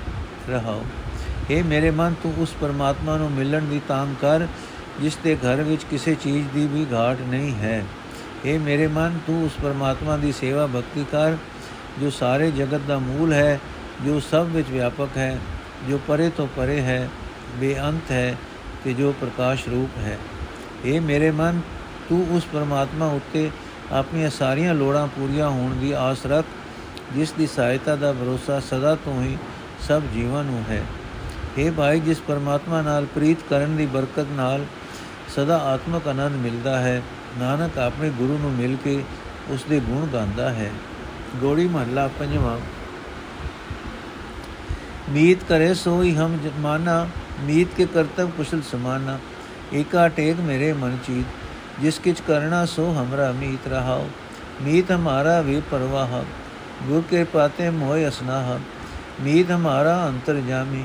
ਰਹਾਓ। 0.49 0.85
हे 1.51 1.65
ਮੇਰੇ 1.65 1.91
ਮਨ, 1.91 2.13
ਤੂੰ 2.23 2.33
ਉਸ 2.37 2.53
ਪਰਮਾਤਮਾ 2.61 3.17
ਨੂੰ 3.17 3.31
ਮਿਲਣ 3.31 3.61
ਦੀ 3.61 3.81
ਤਾਂਗ 3.87 4.07
ਕਰ, 4.21 4.47
ਜਿਸ 5.01 5.17
ਦੇ 5.23 5.35
ਘਰ 5.35 5.61
ਵਿੱਚ 5.63 5.83
ਕਿਸੇ 5.83 6.15
ਚੀਜ਼ 6.15 6.47
ਦੀ 6.47 6.67
ਵੀ 6.67 6.85
ਘਾਟ 6.93 7.17
ਨਹੀਂ 7.21 7.55
ਹੈ। 7.55 7.83
हे 8.45 8.59
ਮੇਰੇ 8.59 8.87
ਮਨ, 8.87 9.19
ਤੂੰ 9.27 9.45
ਉਸ 9.45 9.51
ਪਰਮਾਤਮਾ 9.63 10.17
ਦੀ 10.17 10.31
ਸੇਵਾ 10.31 10.67
ਭਗਤੀ 10.67 11.05
ਕਰ, 11.11 11.37
ਜੋ 12.01 12.09
ਸਾਰੇ 12.09 12.51
ਜਗਤ 12.51 12.81
ਦਾ 12.87 12.97
ਮੂਲ 12.97 13.33
ਹੈ, 13.33 13.59
ਜੋ 14.05 14.19
ਸਭ 14.19 14.45
ਵਿੱਚ 14.45 14.69
ਵਿਆਪਕ 14.69 15.17
ਹੈ, 15.17 15.37
ਜੋ 15.89 15.99
ਪਰੇ 16.07 16.29
ਤੋਂ 16.29 16.47
ਪਰੇ 16.55 16.81
ਹੈ, 16.81 17.09
ਬੇਅੰਤ 17.55 18.11
ਹੈ 18.11 18.35
ਤੇ 18.83 18.93
ਜੋ 18.93 19.13
ਪ੍ਰਕਾਸ਼ 19.21 19.67
ਰੂਪ 19.69 19.97
ਹੈ। 19.97 20.17
ਇਹ 20.85 21.01
ਮੇਰੇ 21.01 21.31
ਮਨ, 21.31 21.61
ਤੂੰ 22.09 22.35
ਉਸ 22.35 22.45
ਪਰਮਾਤਮਾ 22.53 23.05
ਉੱਤੇ 23.05 23.49
ਆਪਣੀਆਂ 23.91 24.29
ਸਾਰੀਆਂ 24.29 24.73
ਲੋੜਾਂ 24.73 25.07
ਪੂਰੀਆਂ 25.07 25.49
ਹੋਣ 25.49 25.75
ਦੀ 25.75 25.91
ਆਸ 25.91 26.25
ਰੱਖ, 26.25 26.45
ਜਿਸ 27.13 27.31
ਦੀ 27.31 27.47
ਸਹਾਇਤਾ 27.47 27.95
ਦਾ 27.95 28.13
ਭਰੋਸਾ 28.13 28.59
ਸਦਾ 28.59 28.95
ਤੋਂ 28.95 29.23
ਹੀ 29.23 29.37
ਸਭ 29.87 30.01
ਜੀਵਾਂ 30.13 30.43
ਨੂੰ 30.43 30.63
ਹੈ। 30.69 30.83
ਇਹ 31.57 31.71
ਭਾਈ, 31.71 31.99
ਜਿਸ 31.99 32.19
ਪਰਮਾਤਮਾ 32.19 32.81
ਨਾਲ 32.81 33.05
ਪ੍ਰੀਤ 33.05 33.37
ਕਰਨ 33.49 33.75
ਦੀ 33.75 33.85
ਬਰਕਤ 33.85 34.25
ਨਾਲ 34.31 34.65
ਸਦਾ 35.35 35.57
ਆਤਮਕ 35.57 36.07
ਆਨੰਦ 36.07 36.35
ਮਿਲਦਾ 36.35 36.79
ਹੈ, 36.79 37.01
ਨਾਨਕ 37.37 37.77
ਆਪਣੇ 37.77 38.09
ਗੁਰੂ 38.09 38.37
ਨੂੰ 38.37 38.51
ਮਿਲ 38.51 38.77
ਕੇ 38.83 39.03
ਉਸ 39.49 39.65
ਦੇ 39.69 39.79
ਗੁਣ 39.79 40.07
ਗਾਉਂਦਾ 40.07 40.49
ਹੈ। 40.49 40.71
ਗੋੜੀ 41.35 41.67
ਮਹੱਲਾ 41.67 42.07
ਪੰਜਵਾਂ। 42.07 42.59
ਮੀਤ 45.09 45.43
ਕਰੇ 45.43 45.73
ਸੋਈ 45.73 46.15
ਹਮ 46.15 46.37
ਮਾਨਾ 46.59 47.07
ਮੀਤ 47.39 47.67
ਕੇ 47.77 47.85
ਕਰਤਵ 47.85 48.29
ਕੁਸ਼ਲ 48.29 48.61
ਸਮਾਨਾ। 48.61 49.19
ਏਕਾ 49.73 50.07
ਟੇਕ 50.07 50.39
ਮੇਰੇ 50.39 50.71
ਮਨ 50.73 50.97
ਚੀਤ 51.05 51.81
ਜਿਸ 51.81 51.99
ਕਿਛ 51.99 52.21
ਕਰਨਾ 52.27 52.63
ਸੋ 52.65 52.91
ਹਮਰਾ 52.93 53.31
ਮੀਤ 53.31 53.67
ਰਹਾਓ 53.67 54.07
ਮੀਤ 54.61 54.91
ਹਮਾਰਾ 54.91 55.39
ਵੀ 55.41 55.61
ਪਰਵਾਹ 55.71 56.21
ਗੁਰ 56.87 57.03
ਕੇ 57.09 57.23
ਪਾਤੇ 57.23 57.69
ਮੋਹ 57.69 58.07
ਅਸਨਾਹ 58.07 58.57
ਮੀਤ 59.21 59.51
ਹਮਾਰਾ 59.51 59.95
ਅੰਤਰ 60.07 60.39
ਜਾਮੀ 60.47 60.83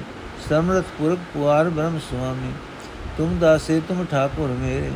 ਸਮਰਥ 0.49 0.85
ਪੁਰਖ 0.99 1.19
ਪੁਆਰ 1.35 1.69
ਬ੍ਰਹਮ 1.69 1.99
ਸੁਆਮੀ 2.11 2.53
ਤੁਮ 3.17 3.39
ਦਾਸੇ 3.39 3.81
ਤੁਮ 3.89 4.05
ਠਾਕੁਰ 4.11 4.49
ਮੇਰੇ 4.61 4.91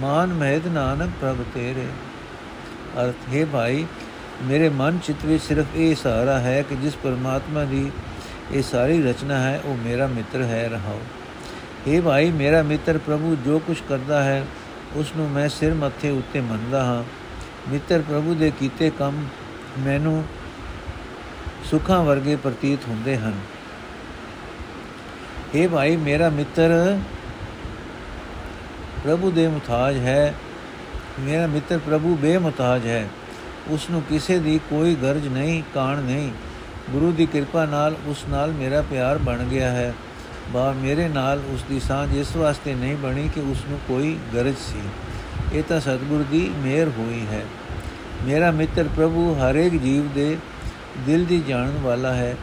ਮਾਨ 0.00 0.32
ਮਹਿਤ 0.32 0.66
ਨਾਨਕ 0.66 1.10
ਪ੍ਰਭ 1.20 1.42
ਤੇਰੇ 1.54 1.86
ਅਰਥ 3.00 3.28
ਹੈ 3.34 3.44
ਭਾਈ 3.44 3.86
ਮੇਰੇ 4.42 4.68
ਮਨ 4.68 4.98
ਚਿਤ 4.98 5.24
ਵਿੱਚ 5.24 5.42
ਸਿਰਫ 5.42 5.76
ਇਹ 5.76 5.94
ਸਹਾਰਾ 5.94 6.38
ਹੈ 6.38 6.60
ਕਿ 6.62 6.76
ਜਿਸ 6.76 6.96
ਪਰਮਾਤਮਾ 6.96 7.64
ਦੀ 7.64 7.90
ਇਹ 8.52 8.62
ਸਾਰੀ 8.62 9.02
ਰਚਨਾ 9.02 9.38
ਹੈ 9.38 9.60
ਉਹ 9.64 9.76
ਮੇਰਾ 9.76 10.06
ਮਿੱਤਰ 10.06 10.42
ਹੈ 10.42 10.68
ਰਹਾਓ 10.68 11.00
हे 11.88 12.02
ਭਾਈ, 12.02 12.30
ਮੇਰਾ 12.30 12.62
ਮਿੱਤਰ 12.62 12.98
ਪ੍ਰਭੂ 12.98 13.36
ਜੋ 13.44 13.58
ਕੁਝ 13.58 13.76
ਕਰਦਾ 13.88 14.24
ਹੈ 14.24 14.46
ਉਸ 14.94 15.06
ਨੂੰ 15.16 15.30
ਮੈਂ 15.30 15.48
ਸਿਰ 15.48 15.74
ਮੱਥੇ 15.74 16.10
ਉੱਤੇ 16.10 16.40
ਮੰਨਦਾ 16.40 16.84
ਹਾਂ। 16.84 17.04
ਮਿੱਤਰ 17.70 18.02
ਪ੍ਰਭੂ 18.08 18.34
ਦੇ 18.34 18.52
ਕੀਤੇ 18.60 18.90
ਕੰਮ 18.90 19.24
ਮੈਨੂੰ 19.78 20.24
ਸੁੱਖਾਂ 21.64 22.04
ਵਰਗੇ 22.04 22.36
ਪ੍ਰਤੀਤ 22.36 22.78
ਹੁੰਦੇ 22.88 23.16
ਹਨ। 23.16 23.34
हे 25.54 25.70
ਭਾਈ, 25.70 25.96
ਮੇਰਾ 25.96 26.28
ਮਿੱਤਰ 26.28 26.98
ਪ੍ਰਭੂ 29.04 29.30
ਦੇ 29.30 29.48
ਮੁਤਾਜ 29.48 29.96
ਹੈ। 29.96 30.34
ਮੇਰਾ 31.20 31.46
ਮਿੱਤਰ 31.46 31.78
ਪ੍ਰਭੂ 31.78 32.16
ਬੇਮੁਤਾਜ 32.16 32.86
ਹੈ। 32.86 33.08
ਉਸ 33.68 33.90
ਨੂੰ 33.90 34.02
ਕਿਸੇ 34.02 34.38
ਦੀ 34.38 34.60
ਕੋਈ 34.70 34.94
ਗਰਜ 34.94 35.28
ਨਹੀਂ, 35.28 35.62
ਕਾਣ 35.74 36.02
ਨਹੀਂ। 36.02 36.30
ਗੁਰੂ 36.90 37.12
ਦੀ 37.12 37.26
ਕਿਰਪਾ 37.26 37.66
ਨਾਲ 37.66 37.96
ਉਸ 38.06 38.24
ਨਾਲ 38.28 38.52
ਮੇਰਾ 38.52 38.82
ਪਿਆਰ 38.82 39.18
ਬਣ 39.18 39.44
ਗਿਆ 39.44 39.70
ਹੈ। 39.70 39.94
ਬਾ 40.52 40.72
ਮੇਰੇ 40.72 41.08
ਨਾਲ 41.08 41.42
ਉਸ 41.50 41.64
ਦੀ 41.68 41.80
ਸਾਂਝ 41.80 42.16
ਇਸ 42.16 42.36
ਵਾਸਤੇ 42.36 42.74
ਨਹੀਂ 42.74 42.96
ਬਣੀ 42.96 43.30
ਕਿ 43.34 43.40
ਉਸ 43.40 43.64
ਨੂੰ 43.68 43.78
ਕੋਈ 43.88 44.18
ਗਰਜ 44.34 44.54
ਸੀ। 44.54 44.80
ਇਹ 45.52 45.62
ਤਾਂ 45.62 45.80
ਸਤਿਗੁਰ 45.80 46.24
ਦੀ 46.30 46.52
ਮਿਹਰ 46.56 46.88
ਹੋਈ 46.88 47.26
ਹੈ। 47.32 47.44
ਮੇਰਾ 48.22 48.50
ਮਿੱਤਰ 48.50 48.84
ਪ੍ਰਭੂ 48.96 49.34
ਹਰੇਕ 49.34 49.82
ਜੀਵ 49.82 50.08
ਦੇ 50.08 50.36
ਦਿਲ 51.06 51.24
ਦੀ 51.24 51.42
ਜਾਣਨ 51.48 51.78
ਵਾਲਾ 51.82 52.14
ਹੈ। 52.14 52.36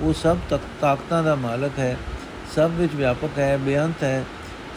ਉਹ 0.00 0.12
ਸਭ 0.12 0.36
ਤੱਕ, 0.50 0.62
ਤਾਕਤਾਂ 0.80 1.22
ਦਾ 1.22 1.34
ਮਾਲਕ 1.34 1.78
ਹੈ। 1.78 1.96
ਸਭ 2.56 2.70
ਵਿੱਚ 2.74 2.94
ਵਿਆਪਕ 2.94 3.38
ਹੈ, 3.38 3.56
ਬੇਅੰਤ 3.56 4.02
ਹੈ, 4.02 4.24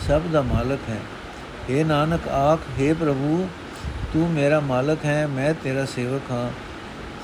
ਸਭ 0.07 0.21
ਦਾ 0.21 0.41
ਮਾਲਕ 0.41 0.79
ਹੈ। 0.89 0.99
हे 1.69 1.87
ਨਾਨਕ, 1.87 2.27
ਆਖ 2.27 2.59
हे 2.59 2.95
ਪ੍ਰਭੂ, 2.95 3.49
ਤੂੰ 4.13 4.31
ਮੇਰਾ 4.31 4.59
ਮਾਲਕ 4.59 5.05
ਹੈ, 5.05 5.27
ਮੈਂ 5.27 5.53
ਤੇਰਾ 5.63 5.85
ਸੇਵਕ 5.85 6.31
ਹਾਂ। 6.31 6.51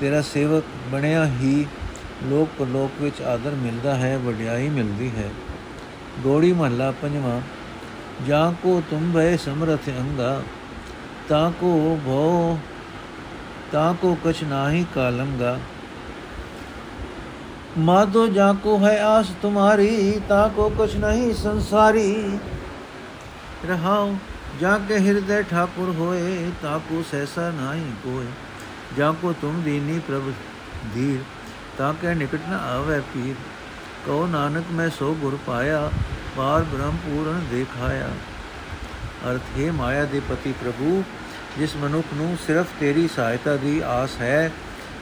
ਤੇਰਾ 0.00 0.22
ਸੇਵਕ 0.22 0.64
ਬਣਿਆ 0.92 1.26
ਹੀ 1.26 1.66
ਲੋਕ 2.24 2.48
ਪਰਲੋਕ 2.58 3.02
ਵਿੱਚ 3.02 3.22
ਆਦਰ 3.22 3.50
ਮਿਲਦਾ 3.50 3.94
ਹੈ, 3.94 4.18
ਵਡਿਆਈ 4.18 4.68
ਮਿਲਦੀ 4.68 5.10
ਹੈ। 5.18 5.30
ਗੋੜੀ 6.20 6.52
ਮਹੱਲਾ 6.52 6.90
ਪੰਜਵਾਂ, 6.90 7.40
ਜਾਂ 8.26 8.52
ਕੋ 8.52 8.82
ਤੁਮ 8.90 9.12
ਭੈ 9.12 9.36
ਸਮਰਥ 9.36 9.88
ਅੰਗਾ, 9.88 10.42
ਤਾਂ 11.28 11.50
ਕੋ 11.50 11.98
ਭੋ 12.04 12.58
ਤਾਂ 13.72 13.94
ਕੋ 13.94 14.16
ਕਛ 14.24 14.42
ਨਾਹੀ 14.42 14.86
ਕਾਲੰਗਾ। 14.94 15.58
ਮਾਦੋ 17.78 18.26
ਜਾਂ 18.26 18.54
ਕੋ 18.54 18.78
ਹੈ 18.78 18.98
ਆਸ 19.04 19.26
ਤੁਮਾਰੀ, 19.42 20.20
ਤਾਂ 20.28 20.48
ਕੋ 20.48 20.68
ਕੁਛ 20.68 20.96
ਨਹੀਂ 20.96 21.34
ਸੰਸਾਰੀ। 21.34 22.38
ਰਹਾਉ 23.68 24.16
ਜਾਂ 24.60 24.78
ਕੇ 24.78 24.98
ਹਿਰਦੇ 24.98 25.42
ਠਾਕੁਰ 25.42 25.90
ਹੋਏ, 25.90 26.50
ਤਾਂ 26.62 26.78
ਕੋ 26.78 27.02
ਸੈਸਾ 27.10 27.50
ਨਹੀਂ 27.50 27.92
ਕੋਏ। 28.04 28.26
ਜਾਂ 28.96 29.12
ਕੋ 29.12 29.34
ਤੁਮ 29.40 29.62
ਦੀਨੀ 29.62 29.98
ਪ੍ਰਭ 29.98 30.30
ਧੀਰ, 30.94 31.18
ਤਾਂ 31.78 31.94
ਕੇ 31.94 32.14
ਨਿਕਟ 32.14 32.40
ਨ 32.50 32.52
ਆਵੇ 32.52 33.00
ਪੀਰ। 33.00 33.34
ਕਉ 34.06 34.26
ਨਾਨਕ, 34.26 34.64
ਮੈਂ 34.72 34.90
ਸੋ 34.90 35.14
ਗੁਰ 35.14 35.38
ਪਾਇਆ, 35.46 35.90
ਪਾਰ 36.36 36.62
ਬ੍ਰਹਮ 36.62 36.96
ਪੂਰਨ 36.96 37.44
ਦੇਖਾਇਆ। 37.50 38.08
ਅਰਥ, 39.30 39.58
ਹੈ 39.58 39.72
ਮਾਇਆ 39.72 40.04
ਦੇ 40.04 40.20
ਪਤੀ 40.20 40.52
ਪ੍ਰਭੂ, 40.52 41.04
ਜਿਸ 41.58 41.76
ਮਨੁੱਖ 41.76 42.06
ਨੂੰ 42.14 42.36
ਸਿਰਫ 42.46 42.66
ਤੇਰੀ 42.80 43.08
ਸਹਾਇਤਾ 43.08 43.56
ਦੀ 43.56 43.80
ਆਸ 43.80 44.16
ਹੈ, 44.20 44.52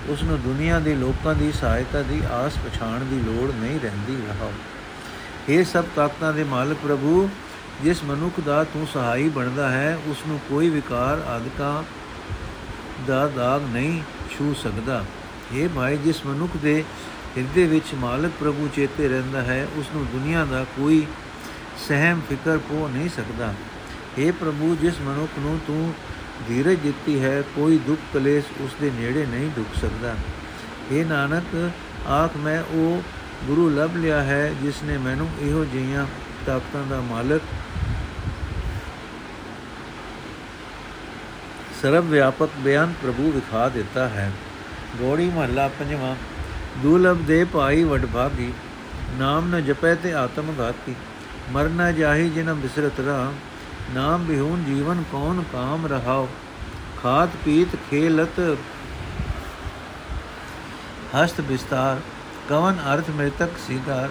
ਉਸ 0.09 0.23
ਨੂੰ 0.23 0.41
ਦੁਨੀਆ 0.41 0.79
ਦੇ 0.79 0.95
ਲੋਕਾਂ 0.95 1.35
ਦੀ 1.35 1.53
ਸਹਾਇਤਾ 1.53 2.03
ਦੀ 2.03 2.23
ਆਸ 2.31 2.53
ਪਛਾਣ 2.57 3.05
ਦੀ 3.05 3.21
ਲੋੜ 3.21 3.51
ਨਹੀਂ 3.55 3.81
ਰਹਿੰਦੀ 3.81 4.17
ਰਹਾ। 4.29 4.51
ਇਹ 5.49 5.65
ਸਭ 5.65 5.85
ਤਾਕਤਾਂ 5.97 6.33
ਦੇ 6.33 6.45
ਮਾਲਕ 6.45 6.77
ਪ੍ਰਭੂ, 6.83 7.29
ਜਿਸ 7.83 8.05
ਮਨੁੱਖ 8.05 8.41
ਦਾ 8.41 8.65
ਤੂੰ 8.65 8.87
ਸਹਾਈ 8.87 9.29
ਬਣਦਾ 9.29 9.69
ਹੈ, 9.69 9.99
ਉਸ 10.07 10.17
ਨੂੰ 10.29 10.41
ਕੋਈ 10.49 10.71
ਵਿਕਾਰ 10.71 11.23
ਆਦਿਕਾਂ 11.29 11.83
ਦਾ 13.07 13.27
ਦਾਗ 13.27 13.63
ਨਹੀਂ 13.63 14.03
ਛੂ 14.31 14.55
ਸਕਦਾ। 14.55 15.05
ਇਹ 15.53 15.69
ਭਾਈ, 15.69 15.97
ਜਿਸ 15.97 16.27
ਮਨੁੱਖ 16.27 16.57
ਦੇ 16.57 16.85
ਹਿਰਦੇ 17.37 17.67
ਵਿੱਚ 17.67 17.95
ਮਾਲਕ 17.95 18.31
ਪ੍ਰਭੂ 18.41 18.69
ਚੇਤੇ 18.77 19.09
ਰਹਿੰਦਾ 19.09 19.43
ਹੈ 19.43 19.67
ਉਸ 19.77 19.87
ਨੂੰ 19.95 20.07
ਦੁਨੀਆ 20.07 20.45
ਦਾ 20.45 20.65
ਕੋਈ 20.65 21.07
ਸਹਿਮ 21.89 22.21
ਫਿਕਰ 22.29 22.59
ਪੋ 22.59 22.89
ਨਹੀਂ 22.89 23.09
ਸਕਦਾ। 23.09 23.55
हे 24.19 24.33
ਪ੍ਰਭੂ, 24.33 24.77
ਜਿਸ 24.81 25.01
ਮਨੁੱਖ 25.01 25.39
ਨੂੰ 25.39 25.61
ਤੂੰ 25.67 25.95
ਧੀਰਜ 26.49 26.79
ਦਿੱਤੀ 26.79 27.21
ਹੈ, 27.25 27.43
ਕੋਈ 27.43 27.79
ਦੁੱਖ 27.79 28.01
ਕਲੇਸ਼ 28.15 28.47
ਉਸ 28.61 28.71
ਦੇ 28.81 28.91
ਨੇੜੇ 28.91 29.27
ਨਹੀਂ 29.27 29.51
ਡੁੱਬ 29.51 29.81
ਸਕਦਾ। 29.81 30.15
हे 30.93 31.07
ਨਾਨਕ, 31.07 31.71
ਆਖ 32.07 32.37
ਮੈਂ 32.37 32.63
ਉਹ 32.63 33.03
ਗੁਰੂ 33.47 33.69
ਲੱਭ 33.71 33.97
ਲਿਆ 33.97 34.23
ਹੈ, 34.23 34.55
ਜਿਸ 34.63 34.83
ਨੇ 34.83 34.99
ਮੈਨੂੰ 34.99 35.29
ਇਹੋ 35.41 35.65
ਜਿਹੀਆਂ 35.65 36.07
ਤਾਕਤਾਂ 36.47 36.83
ਦਾ 36.85 37.01
ਮਾਲਕ 37.01 37.43
ਸਰਬ 41.83 42.05
ਵਿਆਪਕ 42.05 42.49
ਬਿਆਨ 42.59 42.95
ਪ੍ਰਭੂ 43.03 43.31
ਵਿਖਾ 43.31 43.69
ਦਿੱਤਾ 43.69 44.09
ਹੈ। 44.09 44.33
ਗੋੜੀ 44.99 45.31
ਮਹੱਲਾ 45.31 45.69
ਪੰਜਵਾਂ। 45.69 46.17
ਦੁਲਬ 46.79 47.25
ਦੇ 47.27 47.45
ਭਾਈ 47.45 47.85
ਵਡਭਾਗੀ 47.85 48.53
ਨਾਮ 49.19 49.49
ਨ 49.51 49.65
ਜਪੈ 49.65 49.95
ਤੇ 49.95 50.13
ਆਤਮ 50.15 50.53
ਘਾਤੀ। 50.61 50.95
ਮਰਨਾ 51.51 51.91
ਜਾਹੀ 51.93 52.29
ਜਿਨ 52.29 52.53
ਬਿਸਰਤ 52.55 53.01
ਰਾ 53.01 53.33
ਨਾਮ 53.91 54.25
ਬਿਹੂਨ 54.25 54.65
ਜੀਵਨ 54.65 55.03
ਕੌਣ 55.13 55.43
ਕਾਮ 55.53 55.87
ਰਹਾਓ 55.87 56.29
ਖਾਤ 57.03 57.31
ਪੀਤ 57.45 57.77
ਖੇਲਤ 57.91 58.41
ਹਸਤ 61.17 61.41
ਵਿਸਤਾਰ 61.41 62.01
ਕਵਨ 62.49 62.79
ਅਰਥ 62.95 63.11
ਮ੍ਰਿਤਕ 63.11 63.51
ਸੀਗਾਰ 63.69 64.11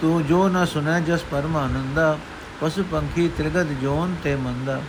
ਤੂੰ 0.00 0.26
ਜੋ 0.26 0.48
ਨ 0.48 0.64
ਸੁਨੈ 0.64 1.00
ਜਸ 1.00 1.22
ਪਰਮ 1.30 1.56
ਆਨੰਦਾ, 1.56 2.18
ਪਸ਼ੂ 2.60 2.84
ਪੰਖੀ 2.90 3.28
ਤ੍ਰਿਗਤ 3.28 3.66
ਜੋਨ 3.82 4.14
ਤੇ 4.24 4.34
ਮੰਦਾ। 4.36 4.80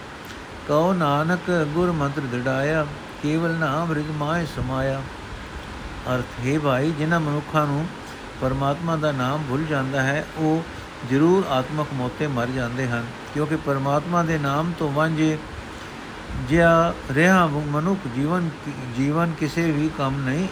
ਕਉ 0.67 0.93
ਨਾਨਕ 0.93 1.50
ਗੁਰ 1.73 1.91
ਮੰਤਰ 1.91 2.21
ਦਿੜਾਇਆ, 2.21 2.85
ਕੇਵਲ 3.23 3.51
ਨਾਮ 3.51 3.91
ਰਿਜ 3.91 4.05
ਮਾਇ 4.17 4.45
ਸਮਾਇਆ। 4.45 5.01
ਅਰਥ, 6.10 6.39
ਹੈ 6.45 6.57
ਭਾਈ, 6.60 6.91
ਜਿਨ੍ਹਾਂ 6.91 7.19
ਮਨੁੱਖਾਂ 7.19 7.65
ਨੂੰ 7.67 7.86
ਪਰਮਾਤਮਾ 8.41 8.95
ਦਾ 8.95 9.12
ਨਾਮ 9.12 9.43
ਭੁੱਲ 9.50 9.63
ਜਾਂਦਾ 9.65 10.01
ਹੈ, 10.03 10.25
ਉਹ 10.38 10.63
ਜ਼ਰੂਰ 11.10 11.45
ਆਤਮਕ 11.50 11.93
ਮੋਤੇ 11.93 12.27
ਮਰ 12.27 12.48
ਜਾਂਦੇ 12.48 12.88
ਹਨ, 12.88 13.05
ਕਿਉਂਕਿ 13.33 13.55
ਪਰਮਾਤਮਾ 13.55 14.24
ਦੇ 14.24 14.38
ਨਾਮ 14.38 14.72
ਤੋਂ 14.79 14.91
ਵਾਂਝੇ 14.91 15.38
ਜਿਆ 16.50 16.93
ਰਿਹਾ 17.12 17.45
ਮਨੁੱਖ 17.48 18.07
ਜੀਵਨ 18.15 18.50
ਜੀਵਨ 18.98 19.33
ਕਿਸੇ 19.39 19.72
ਵੀ 19.72 19.89
ਕੰਮ 19.98 20.19
ਨਹੀਂ 20.25 20.48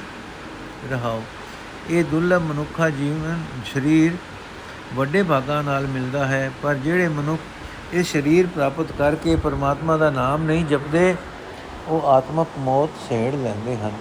ਰਹਾਓ 0.92 1.22
ਇਹ 1.90 2.04
ਦੁਰਲਭ 2.04 2.42
ਮਨੁੱਖਾ 2.42 2.90
ਜੀਵਨ 2.90 3.44
ਸਰੀਰ 3.74 4.14
ਵੱਡੇ 4.96 5.24
ਭਾਗਾਂ 5.24 5.64
ਨਾਲ 5.64 5.88
ਮਿਲਦਾ 5.88 6.26
ਹੈ, 6.26 6.52
ਪਰ 6.62 6.76
ਜਿਹੜੇ 6.76 7.08
ਮਨੁੱਖ 7.08 7.42
ਇਹ 7.94 8.04
ਸਰੀਰ 8.04 8.48
ਪ੍ਰਾਪਤ 8.48 8.92
ਕਰਕੇ 8.92 9.36
ਪਰਮਾਤਮਾ 9.36 9.98
ਦਾ 9.98 10.10
ਨਾਮ 10.10 10.44
ਨਹੀਂ 10.44 10.66
ਜਪਦੇ, 10.66 11.16
ਉਹ 11.88 12.08
ਆਤਮਕ 12.08 12.48
ਮੌਤ 12.60 12.90
ਸੇੜ 13.10 13.34
ਲੈਂਦੇ 13.36 13.76
ਹਨ। 13.78 13.92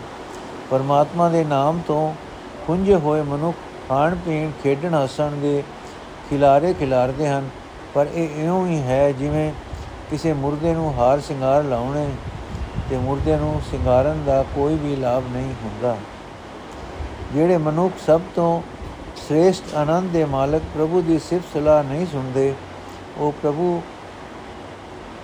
ਪਰਮਾਤਮਾ 0.71 1.29
ਦੇ 1.29 1.45
ਨਾਮ 1.45 1.81
ਤੋਂ 1.87 2.15
ਖੁੰਝੇ 2.67 2.95
ਹੋਏ 2.95 3.23
ਮਨੁੱਖ 3.23 3.57
ਖਾਣ 3.89 4.15
ਪੀਣ, 4.15 4.51
ਖੇਡਣ, 4.63 4.95
ਹੱਸਣ 4.95 5.31
ਦੇ 5.31 5.63
ਖਿਲਾਰੇ 6.31 6.73
ਖਿਲਾਰਦੇ 6.75 7.29
ਹਨ। 7.29 7.49
ਪਰ 7.95 8.07
ਇਹ 8.15 8.45
ਇਉਂ 8.45 8.67
ਹੀ 8.67 8.81
ਹੈ 8.83 9.13
ਜਿਵੇਂ 9.13 9.53
ਕਿਸੇ 10.11 10.33
ਮੁਰਦੇ 10.33 10.75
ਨੂੰ 10.75 10.93
ਹਾਰ 10.95 11.21
ਸ਼ਿੰਗਾਰ 11.21 11.65
ਲਾਉਣੇ 11.65 12.09
ਤੇ 12.91 12.99
ਮੁਰਦੇ 12.99 13.37
ਨੂੰ 13.37 13.61
ਸ਼ਿੰਗਾਰਨ 13.71 14.23
ਦਾ 14.27 14.43
ਕੋਈ 14.55 14.75
ਵੀ 14.75 14.97
ਲਾਭ 14.97 15.25
ਨਹੀਂ 15.33 15.55
ਹੁੰਦਾ। 15.65 15.97
ਜਿਹੜੇ 17.35 17.57
ਮਨੁੱਖ 17.57 17.95
ਸਭ 18.07 18.21
ਤੋਂ 18.35 18.63
ਸ੍ਰੇਸ਼ਟ 19.17 19.75
ਆਨੰਦ 19.75 20.11
ਦੇ 20.11 20.25
ਮਾਲਕ 20.25 20.63
ਪ੍ਰਭੂ 20.75 21.01
ਦੀ 21.01 21.19
ਸਿਫਤ 21.19 21.53
ਸਲਾਹ 21.55 21.83
ਨਹੀਂ 21.83 22.07
ਸੁਣਦੇ, 22.07 22.55
ਉਹ 23.19 23.33
ਪ੍ਰਭੂ, 23.33 23.83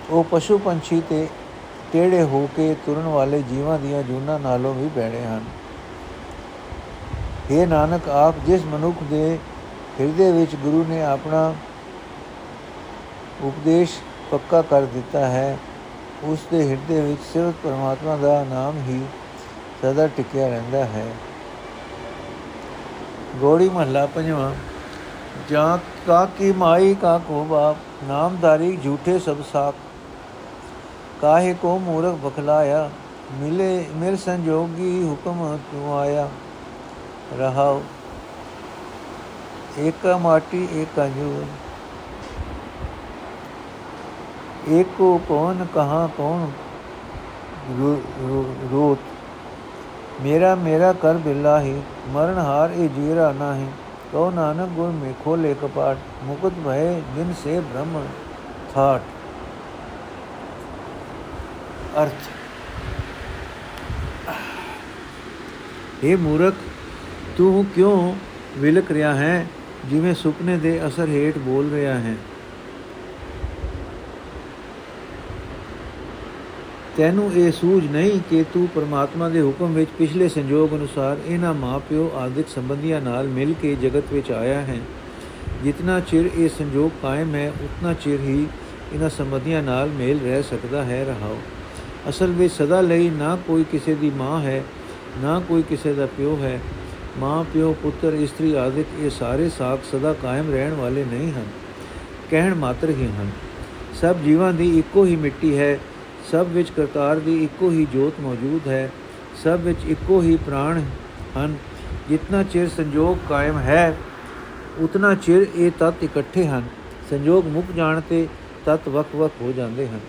ਉਹ 0.09 0.25
ਪਸ਼ੂ 0.31 0.57
ਪੰਛੀ 0.57 1.01
ਤੇ 1.09 1.27
ਟੇੜੇ 1.93 2.23
ਹੋ 2.23 2.49
ਕੇ 2.55 2.75
ਤੁਰਨ 2.85 3.07
ਵਾਲੇ 3.07 3.41
ਜੀਵਾਂ 3.41 3.79
ਦੀਆਂ 3.79 4.03
ਜੂਨਾਂ 4.03 4.39
ਨਾਲੋਂ 4.39 4.73
ਵੀ 4.73 4.87
ਬੈੜੇ 4.95 5.23
ਹਨ। 5.23 5.43
ਇਹ 7.51 7.67
ਨਾਨਕ, 7.67 8.09
ਆਪ 8.09 8.35
ਜਿਸ 8.45 8.65
ਮਨੁੱਖ 8.65 9.03
ਦੇ 9.03 9.37
ਹਿਰਦੇ 9.99 10.31
ਵਿੱਚ 10.31 10.55
ਗੁਰੂ 10.55 10.85
ਨੇ 10.89 11.03
ਆਪਣਾ 11.03 11.53
ਉਪਦੇਸ਼ 13.43 13.91
ਪੱਕਾ 14.31 14.61
ਕਰ 14.61 14.81
ਦਿੱਤਾ 14.81 15.27
ਹੈ, 15.27 15.57
ਉਸ 16.23 16.39
ਦੇ 16.51 16.67
ਹਿਰਦੇ 16.69 16.99
ਵਿੱਚ 17.01 17.21
ਸਿਰਫ 17.33 17.53
ਪਰਮਾਤਮਾ 17.63 18.15
ਦਾ 18.15 18.43
ਨਾਮ 18.43 18.77
ਹੀ 18.77 19.01
ਸਦਾ 19.81 20.07
ਟਿਕਿਆ 20.07 20.47
ਰਹਿੰਦਾ 20.47 20.85
ਹੈ। 20.85 21.05
ਗੋੜੀ 23.35 23.69
ਮਹੱਲਾ 23.69 24.05
ਪੰਜਵਾਂ, 24.05 24.51
ਜਾਂ 25.49 25.77
ਕਾ 26.07 26.25
ਕੀ 26.37 26.51
ਮਾਈ 26.51 26.95
ਕਾ 27.01 27.17
ਕੋ 27.17 27.43
ਬਾਪ 27.43 27.77
ਨਾਮਧਾਰੀ 28.03 28.77
ਝੂਠੇ 28.83 29.19
ਸਭ 29.19 29.37
ਸਾਖ 29.53 29.73
ਕਾਹੇ 31.21 31.53
ਕੋ 31.53 31.77
ਮੂਰਖ 31.79 32.15
ਬਖਲਾਇਆ, 32.15 32.89
ਮਿਲੇ, 33.33 33.85
ਮਿਲ 33.95 34.17
ਸੰਜੋਗੀ 34.17 35.03
ਹੁਕਮ 35.03 35.57
ਕਿਉ 35.71 35.97
ਆਇਆ? 35.97 36.27
ਰਹਾਉ 37.39 37.81
ਏਕ 39.79 40.05
ਮਾਟੀ, 40.21 40.67
ਏਕ 40.73 40.99
ਅੰਜੂਰ। 40.99 41.45
ਏਕੋ 44.69 45.19
ਕੌਣ, 45.29 45.65
ਕਹਾ 45.75 46.09
ਕੌਣ 46.17 46.47
ਰੋਤ? 48.71 48.97
ਮੇਰਾ 50.21 50.55
ਮੇਰਾ 50.55 50.93
ਕਰ 50.93 51.13
ਬਿਲਾਹੀ, 51.17 51.81
ਮਰਨ 52.07 52.37
ਹਾਰ 52.37 52.69
ਇਹ 52.69 52.89
ਜੀਰਾ 52.89 53.31
ਨਾਹੀ। 53.31 53.67
ਕਉ 54.11 54.29
ਨਾਨਕ 54.31 54.69
ਗੁਰ 54.69 54.89
ਮੇ 54.91 55.13
ਖੋਲੇ 55.23 55.53
ਕਪਾਟ, 55.53 55.97
ਮੁਕਤ 56.23 56.53
ਭਏ 56.65 57.01
ਜਿਨ 57.15 57.33
ਸੇ 57.43 57.59
ਬ੍ਰਹਮ 57.59 58.05
ਥਾਟ। 58.73 59.01
ਅਰਥ 61.97 62.29
ਇਹ 66.03 66.17
ਮੂਰਖ 66.17 66.55
ਤੂੰ 67.37 67.65
ਕਿਉਂ 67.75 68.13
ਵਿਲਕ 68.57 68.91
ਰਿਹਾ 68.91 69.13
ਹੈ 69.15 69.47
ਜਿਵੇਂ 69.89 70.13
ਸੁਪਨੇ 70.13 70.57
ਦੇ 70.57 70.79
ਅਸਰ 70.87 71.07
ਹੇਠ 71.07 71.37
ਬੋਲ 71.37 71.69
ਰਿਹਾ 71.69 71.97
ਹੈ 71.99 72.15
ਤੈਨੂੰ 76.97 77.31
ਇਹ 77.33 77.51
ਸੂਝ 77.51 77.83
ਨਹੀਂ 77.85 78.19
ਕਿ 78.29 78.43
ਤੂੰ 78.53 78.67
ਪਰਮਾਤਮਾ 78.75 79.29
ਦੇ 79.29 79.41
ਹੁਕਮ 79.41 79.73
ਵਿੱਚ 79.73 79.89
ਪਿਛਲੇ 79.97 80.29
ਸੰਜੋਗ 80.29 80.73
ਅਨੁਸਾਰ 80.75 81.17
ਇਹਨਾਂ 81.25 81.53
ਮਾਪਿਓ 81.55 82.09
ਆਦਿਕ 82.17 82.47
ਸੰਬੰਧੀਆਂ 82.47 83.01
ਨਾਲ 83.01 83.27
ਮਿਲ 83.29 83.53
ਕੇ 83.61 83.75
ਜਗਤ 83.81 84.13
ਵਿੱਚ 84.13 84.31
ਆਇਆ 84.31 84.61
ਹੈ 84.61 84.79
ਜਿਤਨਾ 85.63 85.99
ਚਿਰ 86.01 86.29
ਇਹ 86.35 86.49
ਸੰਜੋਗ 86.49 86.91
ਕਾਇਮ 87.01 87.35
ਹੈ 87.35 87.51
ਉਤਨਾ 87.63 87.93
ਚਿਰ 87.95 88.19
ਹੀ 88.19 88.47
ਇਹਨਾਂ 88.93 89.09
ਸੰਬੰਧੀਆਂ 89.09 89.61
ਨਾਲ 89.63 89.89
ਮੇਲ 89.89 90.19
ਰਹਿ 90.19 90.43
ਸਕਦਾ 90.43 90.83
ਹੈ 90.83 91.03
ਰਹਾਓ 91.05 91.37
ਅਸਲ 92.09 92.27
ਵਿੱਚ 92.27 92.53
ਸਦਾ 92.53 92.81
ਲਈ 92.81 93.09
ਨਾ 93.09 93.37
ਕੋਈ 93.47 93.65
ਕਿਸੇ 93.71 93.95
ਦੀ 93.95 94.09
ਮਾਂ 94.09 94.41
ਹੈ, 94.41 94.63
ਨਾ 95.17 95.39
ਕੋਈ 95.39 95.61
ਕਿਸੇ 95.61 95.93
ਦਾ 95.93 96.05
ਪਿਓ 96.05 96.39
ਹੈ। 96.41 96.59
ਮਾਂ, 97.17 97.43
ਪਿਓ, 97.43 97.75
ਪੁੱਤਰ, 97.83 98.13
ਇਸਤਰੀ 98.13 98.53
ਆਦਿਕ 98.55 98.87
ਇਹ 98.99 99.09
ਸਾਰੇ 99.09 99.49
ਸਾਖ 99.49 99.95
ਸਦਾ 99.95 100.13
ਕਾਇਮ 100.13 100.51
ਰਹਿਣ 100.51 100.73
ਵਾਲੇ 100.73 101.05
ਨਹੀਂ 101.05 101.31
ਹਨ, 101.31 101.45
ਕਹਿਣ 102.31 102.55
ਮਾਤਰ 102.55 102.89
ਹੀ 102.89 103.07
ਹਨ। 103.19 103.29
ਸਭ 104.01 104.15
ਜੀਵਾਂ 104.17 104.53
ਦੀ 104.53 104.79
ਇੱਕੋ 104.79 105.05
ਹੀ 105.05 105.15
ਮਿੱਟੀ 105.15 105.57
ਹੈ, 105.57 105.79
ਸਭ 106.31 106.45
ਵਿੱਚ 106.49 106.69
ਕਰਤਾਰ 106.69 107.19
ਦੀ 107.19 107.43
ਇੱਕੋ 107.43 107.71
ਹੀ 107.71 107.87
ਜੋਤ 107.93 108.13
ਮੌਜੂਦ 108.19 108.67
ਹੈ, 108.67 108.91
ਸਭ 109.43 109.59
ਵਿੱਚ 109.63 109.79
ਇੱਕੋ 109.87 110.21
ਹੀ 110.21 110.35
ਪ੍ਰਾਣ 110.35 110.81
ਹਨ। 111.37 111.55
ਜਿੰਨਾ 112.09 112.43
ਚਿਰ 112.43 112.69
ਸੰਜੋਗ 112.69 113.17
ਕਾਇਮ 113.29 113.57
ਹੈ, 113.57 113.97
ਉਤਨਾ 114.79 115.15
ਚਿਰ 115.15 115.45
ਇਹ 115.55 115.71
ਤਤ 115.79 116.03
ਇਕੱਠੇ 116.03 116.47
ਹਨ। 116.47 116.63
ਸੰਜੋਗ 117.09 117.45
ਮੁੱਕ 117.45 117.71
ਜਾਣ 117.75 118.01
ਤੇ 118.09 118.27
ਤਤ 118.65 118.87
ਵਕ-ਵਕ 118.89 119.31
ਹੋ 119.41 119.51
ਜਾਂਦੇ 119.51 119.87
ਹਨ। 119.87 119.99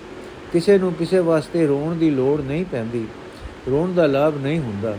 ਕਿਸੇ 0.52 0.78
ਨੂੰ 0.78 0.92
ਕਿਸੇ 0.94 1.18
ਵਾਸਤੇ 1.18 1.66
ਰੋਣ 1.66 1.96
ਦੀ 1.96 2.10
ਲੋੜ 2.10 2.40
ਨਹੀਂ 2.40 2.64
ਪੈਂਦੀ, 2.64 3.04
ਰੋਣ 3.70 3.92
ਦਾ 3.92 4.06
ਲਾਭ 4.06 4.36
ਨਹੀਂ 4.36 4.60
ਹੁੰਦਾ। 4.60 4.96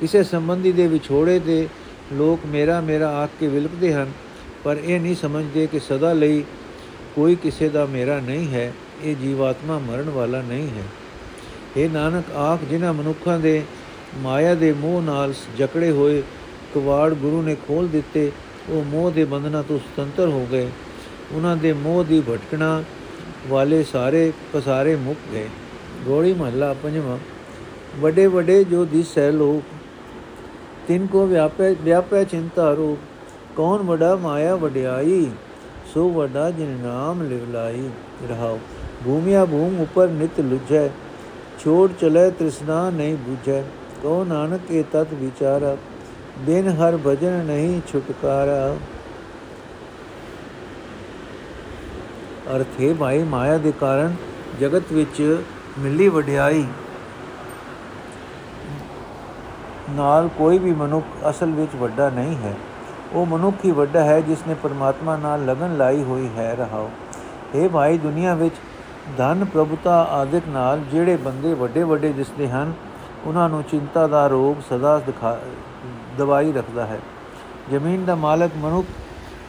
ਕਿਸੇ 0.00 0.22
ਸੰਬੰਧੀ 0.22 0.72
ਦੇ 0.72 0.86
ਵਿਛੋੜੇ 0.86 1.38
ਤੇ 1.38 1.66
ਲੋਕ 2.12 2.46
ਮੇਰਾ 2.46 2.80
ਮੇਰਾ 2.80 3.08
ਆਖ 3.14 3.30
ਕੇ 3.40 3.48
ਵਿਲਕਦੇ 3.48 3.92
ਹਨ, 3.94 4.12
ਪਰ 4.64 4.76
ਇਹ 4.76 5.00
ਨਹੀਂ 5.00 5.14
ਸਮਝਦੇ 5.14 5.66
ਕਿ 5.66 5.78
ਸਦਾ 5.78 6.12
ਲਈ 6.12 6.42
ਕੋਈ 7.14 7.34
ਕਿਸੇ 7.34 7.68
ਦਾ 7.68 7.84
ਮੇਰਾ 7.86 8.18
ਨਹੀਂ 8.20 8.48
ਹੈ, 8.48 8.72
ਇਹ 9.04 9.16
ਜੀਵਾਤਮਾ 9.16 9.78
ਮਰਨ 9.78 10.10
ਵਾਲਾ 10.10 10.42
ਨਹੀਂ 10.42 10.68
ਹੈ। 10.68 10.84
ਇਹ 11.76 11.90
ਨਾਨਕ, 11.90 12.30
ਆਖ, 12.30 12.64
ਜਿਨ੍ਹਾਂ 12.64 12.92
ਮਨੁੱਖਾਂ 12.92 13.38
ਦੇ 13.38 13.62
ਮਾਇਆ 14.16 14.54
ਦੇ 14.54 14.72
ਮੋਹ 14.72 15.00
ਨਾਲ 15.02 15.34
ਜਕੜੇ 15.58 15.90
ਹੋਏ 15.90 16.22
ਕਵਾੜ 16.74 17.12
ਗੁਰੂ 17.14 17.42
ਨੇ 17.42 17.56
ਖੋਲ 17.66 17.88
ਦਿੱਤੇ, 17.88 18.30
ਉਹ 18.68 18.84
ਮੋਹ 18.84 19.10
ਦੇ 19.10 19.24
ਬੰਧਨਾਂ 19.24 19.62
ਤੋਂ 19.62 19.78
ਸੁਤੰਤਰ 19.78 20.28
ਹੋ 20.28 20.46
ਗਏ। 20.52 20.68
ਉਹਨਾਂ 21.32 21.56
ਦੇ 21.56 21.72
ਮੋਹ 21.72 22.04
ਦੀ 22.04 22.20
ਭਟਕਣਾ 22.20 22.82
ਵਾਲੇ 23.48 23.82
ਸਾਰੇ 23.84 24.30
ਪਸਾਰੇ 24.52 24.94
ਮੁੱਕ 24.96 25.18
ਗਏ 25.32 25.48
ਗੋੜੀ 26.06 26.32
ਮਹੱਲਾ 26.32 26.72
ਪੰਜਵਾਂ 26.82 27.18
ਵੱਡੇ 28.00 28.26
ਵੱਡੇ 28.26 28.62
ਜੋ 28.64 28.84
ਦਿਸ 28.84 29.16
ਹੈ 29.18 29.30
ਲੋਕ 29.30 29.62
ਤਿੰਨ 30.88 31.06
ਕੋ 31.06 31.26
ਵਿਆਪੈ 31.26 31.72
ਵਿਆਪੈ 31.82 32.22
ਚਿੰਤਾ 32.24 32.72
ਰੂਪ 32.72 32.98
ਕੌਣ 33.56 33.82
ਵੱਡਾ 33.82 34.14
ਮਾਇਆ 34.16 34.54
ਵਡਿਆਈ 34.56 35.30
ਸੋ 35.94 36.08
ਵੱਡਾ 36.10 36.50
ਜਿਨ 36.50 36.76
ਨਾਮ 36.82 37.22
ਲਿਵਲਾਈ 37.22 37.88
ਰਹਾਓ 38.28 38.58
ਭੂਮਿਆ 39.04 39.44
ਭੂਮ 39.44 39.80
ਉਪਰ 39.80 40.08
ਨਿਤ 40.08 40.40
ਲੁਝੈ 40.40 40.88
ਛੋੜ 41.58 41.90
ਚਲੇ 41.92 42.30
ਤ੍ਰਿਸ਼ਨਾ 42.30 42.88
ਨਹੀਂ 42.90 43.16
부ਝੈ 43.18 43.62
ਕੋ 44.02 44.22
ਨਾਨਕ 44.24 44.70
ਇਹ 44.70 44.84
ਤਤ 44.92 45.14
ਵਿਚਾਰਾ 45.14 45.76
ਬਿਨ 46.38 46.68
ਹਰ 46.70 46.96
ਭਜਨ 46.96 47.44
ਨਹੀਂ 47.44 47.80
ਛੁਟਕਾਰਾ 47.92 48.76
ਅਰਥ 52.50 52.80
ਹੈ, 52.80 52.94
ਭਾਈ, 52.94 53.22
ਮਾਇਆ 53.22 53.58
ਦੇ 53.58 53.72
ਕਾਰਨ 53.80 54.14
ਜਗਤ 54.60 54.92
ਵਿੱਚ 54.92 55.44
ਮਿਲੀ 55.78 56.08
ਵਡਿਆਈ 56.08 56.66
ਨਾਲ 59.90 60.28
ਕੋਈ 60.28 60.58
ਵੀ 60.58 60.72
ਮਨੁੱਖ 60.72 61.06
ਅਸਲ 61.30 61.50
ਵਿੱਚ 61.50 61.74
ਵੱਡਾ 61.74 62.10
ਨਹੀਂ 62.10 62.36
ਹੈ। 62.36 62.54
ਉਹ 63.12 63.26
ਮਨੁੱਖ 63.26 63.56
ਹੀ 63.64 63.70
ਵੱਡਾ 63.70 64.04
ਹੈ 64.04 64.20
ਜਿਸ 64.20 64.38
ਨੇ 64.48 64.54
ਪਰਮਾਤਮਾ 64.54 65.16
ਨਾਲ 65.16 65.44
ਲਗਨ 65.44 65.76
ਲਾਈ 65.76 66.02
ਹੋਈ 66.02 66.28
ਹੈ। 66.36 66.54
ਰਹਾਓ। 66.54 66.90
ਇਹ 67.54 67.68
ਭਾਈ, 67.68 67.98
ਦੁਨੀਆ 67.98 68.34
ਵਿੱਚ 68.34 68.54
ਧਨ, 69.18 69.44
ਪ੍ਰਭੁਤਾ, 69.44 70.02
ਆਦਿਕ 70.02 70.42
ਨਾਲ 70.48 70.80
ਜਿਹੜੇ 70.80 71.16
ਬੰਦੇ 71.16 71.54
ਵੱਡੇ 71.54 71.82
ਵੱਡੇ 71.82 72.12
ਦਿਸਦੇ 72.12 72.48
ਹਨ, 72.48 72.72
ਉਹਨਾਂ 73.26 73.48
ਨੂੰ 73.48 73.62
ਚਿੰਤਾ 73.62 74.06
ਦਾ 74.06 74.26
ਰੋਗ 74.26 74.62
ਸਦਾ 74.70 75.00
ਦਵਾਈ 76.18 76.52
ਰੱਖਦਾ 76.52 76.86
ਹੈ। 76.86 77.00
ਜ਼ਮੀਨ 77.70 78.04
ਦਾ 78.04 78.14
ਮਾਲਕ 78.14 78.50
ਮਨੁੱਖ, 78.56 78.86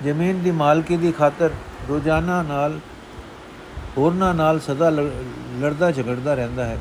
ਜ਼ਮੀਨ 0.03 0.39
ਦੀ 0.39 0.51
ਮਾਲਕੀ 0.51 0.97
ਦੀ 0.97 1.11
ਖਾਤਰ 1.11 1.49
ਰੋਜ਼ਾਨਾ 1.89 2.41
ਨਾਲ, 2.43 2.79
ਹੋਰਨਾਂ 3.97 4.33
ਨਾਲ 4.33 4.59
ਸਦਾ 4.59 4.89
ਲੜਦਾ 4.89 5.91
ਝਗੜਦਾ 5.91 6.33
ਰਹਿੰਦਾ 6.33 6.65
ਹੈ। 6.65 6.77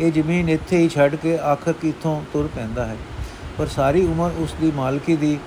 ਇਹ 0.00 0.12
ਜ਼ਮੀਨ 0.12 0.48
ਇੱਥੇ 0.48 0.78
ਹੀ 0.78 0.88
ਛੱਡ 0.88 1.14
ਕੇ 1.14 1.38
ਆਖਰ 1.38 1.72
ਕਿੱਥੋਂ 1.72 2.22
ਤੁਰ 2.32 2.48
ਪੈਂਦਾ 2.54 2.86
ਹੈ? 2.86 2.96
ਪਰ 3.58 3.66
ਸਾਰੀ 3.66 4.06
ਉਮਰ 4.06 4.30
ਉਸ 4.38 4.54
ਦੀ 4.60 4.70
ਮਾਲਕੀ 4.70 5.16
ਦੀ 5.16 5.38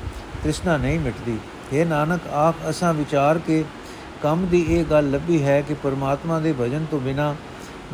ਤ੍ਰਿਸ਼ਨਾ 0.43 0.77
ਨਹੀਂ 0.77 0.99
ਮਿਟਦੀ। 0.99 1.37
ਇਹ 1.73 1.85
ਨਾਨਕ 1.85 2.27
ਆਖ 2.27 2.55
ਅਸਾਂ 2.69 2.93
ਵਿਚਾਰ 2.93 3.37
ਕੇ 3.37 3.65
ਕੰਮ 4.23 4.45
ਦੀ 4.45 4.65
ਇਹ 4.69 4.85
ਗੱਲ 4.85 5.11
ਲੱਭੀ 5.11 5.43
ਹੈ 5.43 5.61
ਕਿ 5.61 5.73
ਪਰਮਾਤਮਾ 5.73 6.39
ਦੇ 6.39 6.53
ਭਜਨ 6.61 6.85
ਤੋਂ 6.91 6.99
ਬਿਨਾ 6.99 7.35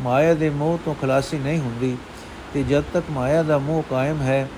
ਮਾਇਆ 0.00 0.34
ਦੇ 0.34 0.50
ਮੋਹ 0.50 0.78
ਤੋਂ 0.84 0.94
ਖਲਾਸੀ 0.94 1.38
ਨਹੀਂ 1.38 1.60
ਹੁੰਦੀ 1.60 1.96
ਤੇ 2.54 2.62
ਜਦ 2.62 2.82
ਤੱਕ 2.92 3.06
ਮਾਇਆ 3.10 3.42
ਦਾ 3.42 3.58
ਮੋਹ 3.58 3.82
ਕਾਇਮ 3.90 4.20
ਹੈ, 4.20 4.48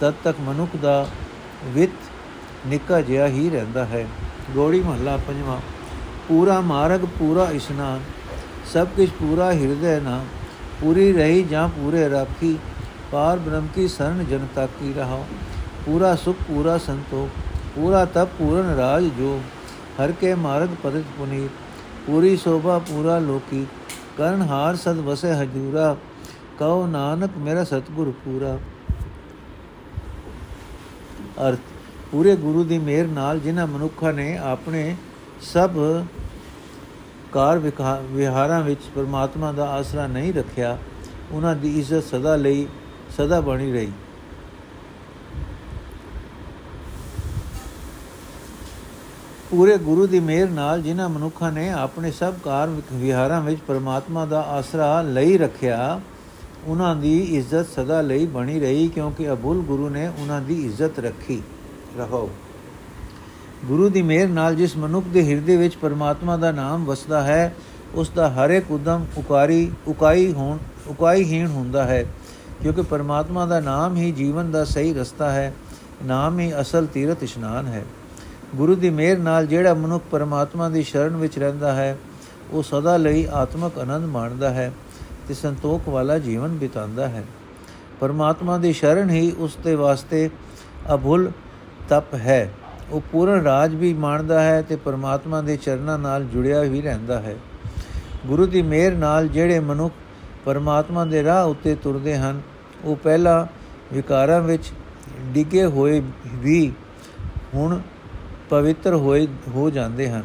ਤਦ 0.00 0.14
ਤੱਕ 0.24 0.40
ਮਨੁੱਖ 0.40 0.76
ਦਾ 0.76 1.06
ਵਿਤ 1.64 1.90
ਨਿੱਕਾ 2.66 3.00
ਜਿਹਾ 3.00 3.26
ਹੀ 3.26 3.50
ਰਹਿੰਦਾ 3.50 3.84
ਹੈ। 3.84 4.06
ਗੋੜੀ 4.50 4.80
ਮਹੱਲਾ 4.80 5.16
ਪੰਜਵਾਂ। 5.16 5.60
ਪੂਰਾ 6.32 6.60
ਮਾਰਗ, 6.60 7.00
ਪੂਰਾ 7.18 7.44
ਇਸ਼ਨਾਨ, 7.50 8.00
ਸਭ 8.72 8.86
ਕੁਝ 8.96 9.08
ਪੂਰਾ 9.10 9.50
ਹਿਰਦੇ 9.52 9.98
ਨਾ 10.00 10.18
ਪੂਰੀ 10.80 11.12
ਰਹੀ 11.12 11.42
ਜਾਂ 11.42 11.68
ਪੂਰੇ 11.68 12.08
ਰਾਖੀ, 12.10 12.56
ਪਾਰ 13.12 13.38
ਬ੍ਰਹਮ 13.38 13.66
ਕੀ 13.74 13.88
ਸਰਨ 13.88 14.24
ਜਨਤਾ 14.24 14.66
ਕੀ 14.78 14.92
ਰਹਾ 14.92 15.18
ਪੂਰਾ 15.86 16.14
ਸੁਖ, 16.14 16.36
ਪੂਰਾ 16.48 16.76
ਸੰਤੋਖ, 16.78 17.28
ਪੂਰਾ 17.74 18.04
ਤਪ, 18.04 18.28
ਪੂਰਨ 18.38 18.74
ਰਾਜ 18.76 19.08
ਜੋ, 19.18 19.38
ਹਰ 20.00 20.12
ਕੇ 20.12 20.34
ਮਾਰਗ 20.34 20.68
ਪਦਿਤ 20.82 21.04
ਪੁਨੀਤ 21.18 21.50
ਪੂਰੀ 22.06 22.36
ਸੋਭਾ, 22.36 22.78
ਪੂਰਾ 22.78 23.18
ਲੋਕੀ, 23.18 23.66
ਕਰਨ 24.18 24.42
ਹਾਰ 24.42 24.76
ਸਦ 24.76 25.00
ਵਸੇ 25.00 25.32
ਹਜੂਰਾ, 25.34 25.96
ਕਉ 26.58 26.86
ਨਾਨਕ 26.86 27.36
ਮੇਰਾ 27.38 27.64
ਸਤਗੁਰ 27.64 28.12
ਪੂਰਾ। 28.24 28.58
ਅਰਥ, 31.48 31.60
ਪੂਰੇ 32.12 32.36
ਗੁਰੂ 32.36 32.64
ਦੀ 32.64 32.78
ਮਿਹਰ 32.78 33.06
ਨਾਲ 33.06 33.40
ਜਿਨ੍ਹਾਂ 33.40 33.66
ਮਨੁੱਖਾਂ 33.66 34.12
ਨੇ 34.12 34.36
ਆਪਣੇ 34.38 34.94
ਸਭ 35.42 35.78
ਕਾਰ 37.32 37.58
ਵਿਹਾਰਾਂ 38.12 38.62
ਵਿੱਚ 38.62 38.80
ਪਰਮਾਤਮਾ 38.94 39.52
ਦਾ 39.52 39.68
ਆਸਰਾ 39.70 40.06
ਨਹੀਂ 40.06 40.32
ਰੱਖਿਆ, 40.34 40.76
ਉਹਨਾਂ 41.32 41.54
ਦੀ 41.56 41.78
ਇੱਜ਼ਤ 41.80 42.04
ਸਦਾ 42.04 42.36
ਲਈ 42.36 42.66
ਸਦਾ 43.16 43.40
ਬਣੀ 43.40 43.72
ਰਹੀ। 43.72 43.92
ਪੂਰੇ 49.50 49.76
ਗੁਰੂ 49.78 50.06
ਦੀ 50.06 50.20
ਮਿਹਰ 50.20 50.48
ਨਾਲ 50.48 50.82
ਜਿਨ੍ਹਾਂ 50.82 51.08
ਮਨੁੱਖਾਂ 51.08 51.50
ਨੇ 51.52 51.68
ਆਪਣੇ 51.70 52.10
ਸਭ 52.10 52.34
ਕਾਰ 52.44 52.68
ਵਿਹਾਰਾਂ 52.92 53.40
ਵਿੱਚ 53.40 53.60
ਪਰਮਾਤਮਾ 53.60 54.24
ਦਾ 54.26 54.40
ਆਸਰਾ 54.50 55.00
ਲਈ 55.02 55.36
ਰੱਖਿਆ, 55.38 56.00
ਉਹਨਾਂ 56.66 56.94
ਦੀ 56.96 57.18
ਇੱਜ਼ਤ 57.38 57.66
ਸਦਾ 57.76 58.00
ਲਈ 58.00 58.26
ਬਣੀ 58.26 58.60
ਰਹੀ 58.60 58.88
ਕਿਉਂਕਿ 58.88 59.30
ਅਬੁਲ 59.32 59.62
ਗੁਰੂ 59.62 59.88
ਨੇ 59.88 60.06
ਉਹਨਾਂ 60.08 60.40
ਦੀ 60.40 60.64
ਇੱਜ਼ਤ 60.66 60.98
ਰੱਖੀ। 60.98 61.42
ਰਹੋ। 61.98 62.30
ਗੁਰੂ 63.64 63.88
ਦੀ 63.88 64.02
ਮਿਹਰ 64.02 64.28
ਨਾਲ 64.28 64.54
ਜਿਸ 64.54 64.76
ਮਨੁੱਖ 64.76 65.06
ਦੇ 65.06 65.22
ਹਿਰਦੇ 65.30 65.56
ਵਿੱਚ 65.56 65.76
ਪਰਮਾਤਮਾ 65.76 66.36
ਦਾ 66.36 66.52
ਨਾਮ 66.52 66.84
ਵਸਦਾ 66.84 67.22
ਹੈ, 67.22 67.54
ਉਸ 67.94 68.10
ਦਾ 68.10 68.30
ਹਰ 68.30 68.50
ਇੱਕ 68.50 68.70
ਉਦਮ 68.70 69.06
ਉਕਾਰੀ, 69.16 69.70
ਉਕਾਈ 69.88 70.32
ਹੋਣ, 70.32 70.58
ਉਕਾਈਹੀਣ 70.86 71.46
ਹੁੰਦਾ 71.46 71.84
ਹੈ, 71.84 72.04
ਕਿਉਂਕਿ 72.62 72.82
ਪਰਮਾਤਮਾ 72.82 73.46
ਦਾ 73.46 73.60
ਨਾਮ 73.60 73.96
ਹੀ 73.96 74.12
ਜੀਵਨ 74.12 74.50
ਦਾ 74.50 74.64
ਸਹੀ 74.64 74.94
ਰਸਤਾ 74.94 75.30
ਹੈ, 75.30 75.52
ਨਾਮ 76.04 76.38
ਹੀ 76.40 76.52
ਅਸਲ 76.60 76.86
ਤੀਰਥ 76.86 77.22
ਇਸ਼ਨਾਨ 77.22 77.66
ਹੈ। 77.66 77.84
ਗੁਰੂ 78.56 78.74
ਦੀ 78.74 78.90
ਮਿਹਰ 78.90 79.18
ਨਾਲ 79.18 79.46
ਜਿਹੜਾ 79.46 79.74
ਮਨੁੱਖ 79.74 80.04
ਪਰਮਾਤਮਾ 80.10 80.68
ਦੀ 80.68 80.82
ਸ਼ਰਨ 80.82 81.16
ਵਿੱਚ 81.16 81.38
ਰਹਿੰਦਾ 81.38 81.72
ਹੈ, 81.72 81.96
ਉਹ 82.52 82.62
ਸਦਾ 82.62 82.96
ਲਈ 82.96 83.26
ਆਤਮਿਕ 83.32 83.78
ਆਨੰਦ 83.78 84.04
ਮਾਣਦਾ 84.04 84.50
ਹੈ 84.50 84.72
ਤੇ 85.28 85.34
ਸੰਤੋਖ 85.34 85.88
ਵਾਲਾ 85.88 86.18
ਜੀਵਨ 86.18 86.48
ਬਿਤਾਉਂਦਾ 86.48 87.08
ਹੈ। 87.08 87.24
ਪਰਮਾਤਮਾ 88.00 88.58
ਦੀ 88.58 88.72
ਸ਼ਰਨ 88.72 89.10
ਹੀ 89.10 89.32
ਉਸ 89.38 89.56
ਦੇ 89.64 89.74
ਵਾਸਤੇ 89.74 90.30
ਅਭੁੱਲ 90.94 91.30
ਤਪ 91.88 92.14
ਹੈ। 92.14 92.50
ਉਹ 92.90 93.02
ਪੂਰਨ 93.12 93.42
ਰਾਜ 93.42 93.74
ਵੀ 93.74 93.94
ਮਾਣਦਾ 93.94 94.42
ਹੈ 94.42 94.62
ਤੇ 94.62 94.76
ਪਰਮਾਤਮਾ 94.76 95.42
ਦੇ 95.42 95.56
ਚਰਨਾਂ 95.56 95.98
ਨਾਲ 95.98 96.24
ਜੁੜਿਆ 96.24 96.62
ਹੀ 96.64 96.82
ਰਹਿੰਦਾ 96.82 97.20
ਹੈ। 97.20 97.36
ਗੁਰੂ 98.26 98.46
ਦੀ 98.46 98.62
ਮਿਹਰ 98.62 98.92
ਨਾਲ 98.92 99.28
ਜਿਹੜੇ 99.28 99.60
ਮਨੁੱਖ 99.60 99.94
ਪਰਮਾਤਮਾ 100.44 101.04
ਦੇ 101.04 101.24
ਰਾਹ 101.24 101.46
ਉੱਤੇ 101.46 101.74
ਤੁਰਦੇ 101.74 102.16
ਹਨ, 102.16 102.40
ਉਹ 102.84 102.96
ਪਹਿਲਾਂ 102.96 103.46
ਵਿਕਾਰਾਂ 103.94 104.40
ਵਿੱਚ 104.40 104.72
ਡਿੱਗੇ 105.34 105.64
ਹੋਏ 105.64 106.02
ਵੀ 106.34 106.72
ਹੁਣ 107.54 107.80
ਪਵਿੱਤਰ 108.50 108.94
ਹੋਏ, 108.94 109.26
ਹੋ 109.48 109.70
ਜਾਂਦੇ 109.70 110.10
ਹਨ। 110.10 110.22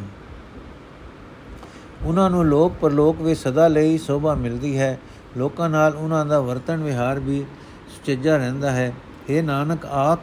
ਉਹਨਾਂ 2.02 2.30
ਨੂੰ 2.30 2.44
ਲੋਕ 2.46 2.72
ਪਰਲੋਕ 2.80 3.20
ਵਿੱਚ 3.20 3.40
ਸਦਾ 3.40 3.68
ਲਈ 3.68 3.98
ਸੋਭਾ 3.98 4.34
ਮਿਲਦੀ 4.34 4.78
ਹੈ। 4.78 4.98
ਲੋਕਾਂ 5.36 5.68
ਨਾਲ 5.70 5.96
ਉਹਨਾਂ 5.96 6.26
ਦਾ 6.26 6.40
ਵਰਤਨ 6.40 6.76
ਵਿਹਾਰ 6.76 7.20
ਵੀ 7.20 7.44
ਸੁਚੱਜਾ 7.88 8.36
ਰਹਿੰਦਾ 8.36 8.70
ਹੈ। 8.70 8.92
ਇਹ 9.28 9.42
ਨਾਨਕ, 9.42 9.86
ਆਖ, 9.86 10.18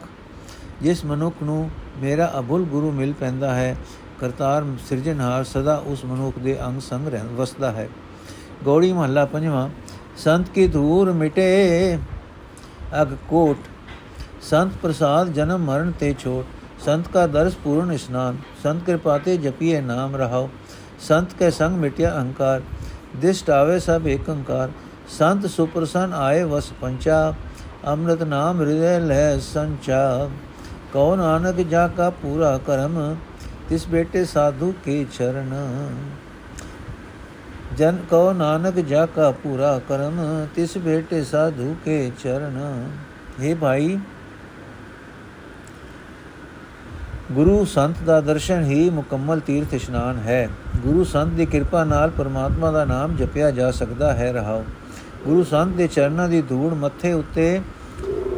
ਜਿਸ 0.82 1.04
ਮਨੁੱਖ 1.04 1.36
ਨੂੰ 1.42 1.70
ਮੇਰਾ 2.00 2.32
ਅਬੁਲ 2.38 2.64
ਗੁਰੂ 2.64 2.90
ਮਿਲ 2.92 3.12
ਪੈਂਦਾ 3.12 3.54
ਹੈ। 3.54 3.76
ਕਰਤਾਰ 4.20 4.64
ਸਿਰਜਣਹਾਰ 4.88 5.44
ਸਦਾ 5.44 5.76
ਉਸ 5.86 6.04
ਮਨੁੱਖ 6.04 6.38
ਦੇ 6.38 6.56
ਅੰਗ 6.66 6.80
ਸੰਗ 6.80 7.08
ਰਹਿ, 7.08 7.20
ਵਸਦਾ 7.32 7.70
ਹੈ। 7.72 7.88
ਗੌੜੀ 8.64 8.92
ਮਹੱਲਾ 8.92 9.24
ਪੰਜਵਾਂ, 9.24 9.68
ਸੰਤ 10.16 10.48
ਕੀ 10.48 10.66
ਧੂਰ 10.66 11.12
ਮਿਟੇ 11.12 11.98
ਅਗ 13.02 13.14
ਕੋਟ, 13.28 13.58
ਸੰਤ 14.42 14.72
ਪ੍ਰਸਾਦ 14.82 15.32
ਜਨਮ 15.32 15.64
ਮਰਨ 15.64 15.92
ਤੇ 16.00 16.14
ਛੋਟ, 16.18 16.46
ਸੰਤ 16.84 17.08
ਕਾ 17.08 17.26
ਦਰਸ 17.26 17.54
ਪੂਰਨ 17.54 17.92
ਇਸ਼ਨਾਨ, 17.92 18.36
ਸੰਤ 18.62 18.82
ਕਿਰਪਾਤੇ 18.84 19.36
ਜਪੀਏ 19.36 19.80
ਨਾਮ 19.80 20.16
ਰਹਾਓ 20.16 20.48
ਸੰਤ 21.00 21.34
ਕੇ 21.38 21.50
ਸੰਗ 21.50 21.76
ਮਿਟਿਆ 21.76 22.14
ਅਹੰਕਾਰ, 22.16 22.62
ਦਿਸਟ 23.20 23.50
ਆਵੇ 23.50 23.78
ਸਭ 23.78 24.06
ਏਕ 24.06 24.28
ਓੰਕਾਰ 24.28 24.70
ਸੰਤ 25.08 25.46
ਸੁਪਰਸਨ 25.46 26.12
ਆਏ 26.14 26.42
ਵਸ 26.42 26.70
ਪੰਚਾ, 26.80 27.34
ਅੰਮ੍ਰਿਤ 27.86 28.22
ਨਾਮ 28.22 28.60
ਹਿਰਦੈ 28.60 28.98
ਲਹਿ 29.00 29.40
ਸੰਚਾ। 29.40 30.28
ਕਉ 30.92 31.16
ਨਾਨਕ 31.16 31.56
ਜਾ 31.56 31.88
ਕਾ 31.88 32.10
ਪੂਰਾ 32.10 32.58
ਕਰਮ, 32.58 33.16
ਤਿਸ 33.68 33.88
ਬੇਟੇ 33.88 34.24
ਸਾਧੂ 34.24 34.74
ਕੇ 34.84 35.06
ਚਰਨ? 35.18 35.54
ਜਨ 37.76 37.96
ਕਉ 38.10 38.32
ਨਾਨਕ 38.32 38.74
ਜਾ 38.74 39.06
ਕਾ 39.06 39.30
ਪੂਰਾ 39.30 39.80
ਕਰਮ, 39.88 40.46
ਤਿਸ 40.54 40.78
ਬੇਟੇ 40.78 41.24
ਸਾਧੂ 41.24 41.76
ਕੇ 41.84 42.12
ਚਰਨ? 42.24 42.90
हे 43.40 43.56
ਭਾਈ, 43.56 43.98
ਗੁਰੂ 47.32 47.64
ਸੰਤ 47.64 47.96
ਦਾ 48.06 48.20
ਦਰਸ਼ਨ 48.20 48.64
ਹੀ 48.64 48.90
ਮੁਕੰਮਲ 48.90 49.40
ਤੀਰਥ 49.40 49.74
ਇਸ਼ਨਾਨ 49.74 50.16
ਹੈ। 50.16 50.48
ਗੁਰੂ 50.76 51.04
ਸੰਤ 51.04 51.32
ਦੀ 51.32 51.46
ਕਿਰਪਾ 51.46 51.84
ਨਾਲ 51.84 52.10
ਪਰਮਾਤਮਾ 52.10 52.70
ਦਾ 52.70 52.84
ਨਾਮ 52.84 53.16
ਜਪਿਆ 53.16 53.50
ਜਾ 53.50 53.70
ਸਕਦਾ 53.70 54.12
ਹੈ 54.14 54.32
ਰਹਾਓ। 54.32 54.64
ਗੁਰੂ 55.24 55.44
ਸੰਤ 55.44 55.74
ਦੇ 55.74 55.86
ਚਰਨਾਂ 55.86 56.28
ਦੀ 56.28 56.42
ਧੂੜ 56.42 56.74
ਮੱਥੇ 56.74 57.12
ਉੱਤੇ 57.12 57.60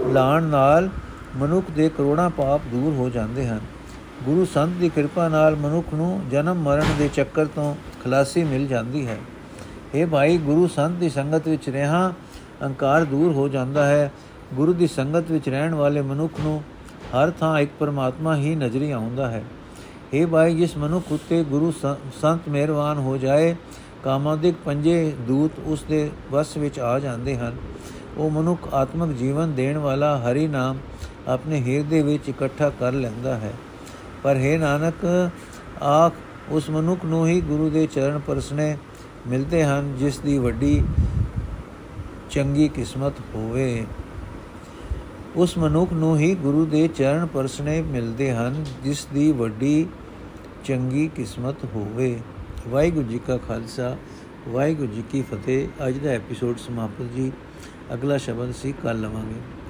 ਲਾਣ 0.07 0.43
ਨਾਲ 0.43 0.89
ਮਨੁੱਖ 1.37 1.71
ਦੇ 1.71 1.89
ਕਰੋੜਾਂ 1.89 2.31
ਪਾਪ 2.31 2.61
ਦੂਰ 2.71 2.95
ਹੋ 2.95 3.09
ਜਾਂਦੇ 3.09 3.47
ਹਨ। 3.47 3.61
ਗੁਰੂ 4.25 4.45
ਸੰਤ 4.45 4.73
ਦੀ 4.73 4.89
ਕਿਰਪਾ 4.89 5.29
ਨਾਲ 5.29 5.57
ਮਨੁੱਖ 5.57 5.95
ਨੂੰ 5.95 6.21
ਜਨਮ 6.31 6.57
ਮਰਨ 6.57 6.85
ਦੇ 6.99 7.09
ਚੱਕਰ 7.09 7.47
ਤੋਂ 7.47 7.75
ਖਲਾਸੀ 8.05 8.45
ਮਿਲ 8.45 8.67
ਜਾਂਦੀ 8.67 9.07
ਹੈ। 9.07 9.19
ਇਹ 9.95 10.07
ਭਾਈ, 10.07 10.39
ਗੁਰੂ 10.39 10.67
ਸੰਤ 10.67 10.97
ਦੀ 10.97 11.09
ਸੰਗਤ 11.09 11.49
ਵਿੱਚ 11.49 11.69
ਰਹਿਣਾ 11.69 12.13
ਅਹੰਕਾਰ 12.63 13.05
ਦੂਰ 13.05 13.33
ਹੋ 13.33 13.49
ਜਾਂਦਾ 13.49 13.87
ਹੈ। 13.87 14.13
ਗੁਰੂ 14.55 14.73
ਦੀ 14.73 14.87
ਸੰਗਤ 14.87 15.31
ਵਿੱਚ 15.31 15.49
ਰਹਿਣ 15.49 15.75
ਵਾਲੇ 15.75 16.01
ਮਨੁੱਖ 16.01 16.41
ਨੂੰ 16.41 16.63
ਹਰ 17.15 17.31
ਥਾਂ 17.31 17.59
ਇੱਕ 17.59 17.71
ਪਰਮਾਤਮਾ 17.79 18.37
ਹੀ 18.37 18.55
ਨਜ਼ਰੀ 18.55 18.91
ਆਉਂਦਾ 18.91 19.31
ਹੈ। 19.31 19.43
ਇਹ 20.13 20.27
ਭਾਈ, 20.27 20.55
ਜਿਸ 20.55 20.77
ਮਨੁੱਖ 20.77 21.13
ਉਤੇ 21.13 21.45
ਗੁਰੂ 21.45 21.73
ਸੰਤ 22.21 22.49
ਮਿਹਰਬਾਨ 22.49 22.99
ਹੋ 22.99 23.17
ਜਾਏ 23.17 23.55
ਕਾਮਾਦਿਕ 24.05 24.55
ਪੰਜੇ 24.65 25.13
ਦੂਤ 25.21 25.59
ਉਸ 25.65 25.83
ਦੇ 25.83 26.11
ਵਸ 26.31 26.57
ਵਿੱਚ 26.57 26.79
ਆ 26.79 26.99
ਜਾਂਦੇ 26.99 27.37
ਹਨ। 27.37 27.57
ਉਹ 28.17 28.31
ਮਨੁੱਖ 28.31 28.75
ਆਤਮਿਕ 28.75 29.17
ਜੀਵਨ 29.17 29.53
ਦੇਣ 29.55 29.79
ਵਾਲਾ 29.79 30.19
ਹਰੀ 30.19 30.47
ਨਾਮ 30.47 30.79
ਆਪਣੇ 31.29 31.63
ਹਿਰਦੇ 31.63 32.03
ਵਿੱਚ 32.03 32.29
ਇਕੱਠਾ 32.29 32.71
ਕਰ 32.71 32.93
ਲੈਂਦਾ 32.93 33.35
ਹੈ। 33.35 33.53
ਪਰ 34.23 34.37
ਹੈ 34.37 34.59
ਨਾਨਕ, 34.59 35.31
ਆਖ, 35.83 36.13
ਉਸ 36.49 36.71
ਮਨੁੱਖ 36.71 37.05
ਨੂੰ 37.05 37.27
ਹੀ 37.27 37.41
ਗੁਰੂ 37.41 37.71
ਦੇ 37.71 37.87
ਚਰਨ 37.87 38.19
ਪਰਸਨੇ 38.19 38.79
ਮਿਲਦੇ 39.27 39.65
ਹਨ, 39.65 39.97
ਜਿਸ 39.97 40.19
ਦੀ 40.19 40.39
ਵੱਡੀ 40.39 40.85
ਚੰਗੀ 42.31 42.69
ਕਿਸਮਤ 42.69 43.13
ਹੋਵੇ। 43.35 43.87
ਉਸ 45.37 45.59
ਮਨੁੱਖ 45.59 45.93
ਨੂੰ 45.93 46.19
ਹੀ 46.19 46.35
ਗੁਰੂ 46.35 46.67
ਦੇ 46.67 46.89
ਚਰਨ 46.89 47.27
ਪਰਸਨੇ 47.27 47.83
ਮਿਲਦੇ 47.83 48.33
ਹਨ, 48.33 48.65
ਜਿਸ 48.85 49.07
ਦੀ 49.15 49.33
ਵੱਡੀ 49.33 49.87
ਚੰਗੀ 50.65 51.11
ਕਿਸਮਤ 51.17 51.65
ਹੋਵੇ। 51.65 52.21
ਵਾਹਿਗੁਰੂ 52.69 53.09
ਜੀ 53.09 53.19
ਕਾ 53.19 53.37
ਖਾਲਸਾ, 53.37 53.97
ਵਾਹਿਗੁਰੂ 54.49 54.93
ਜੀ 54.93 55.05
ਕੀ 55.11 55.23
ਫਤਿਹ। 55.23 55.89
ਅੱਜ 55.89 55.99
ਦਾ 55.99 56.11
ਐਪੀਸੋਡ 56.11 56.59
ਸਮਾਪਤ 56.59 57.03
ਜੀ। 57.03 57.33
ਅਗਲਾ 57.95 58.17
ਸ਼ਬਦ 58.17 58.53
ਸੀ 58.53 58.73
ਕੱਲ 58.73 59.01
ਲਵਾਂਗੇ। 59.01 59.58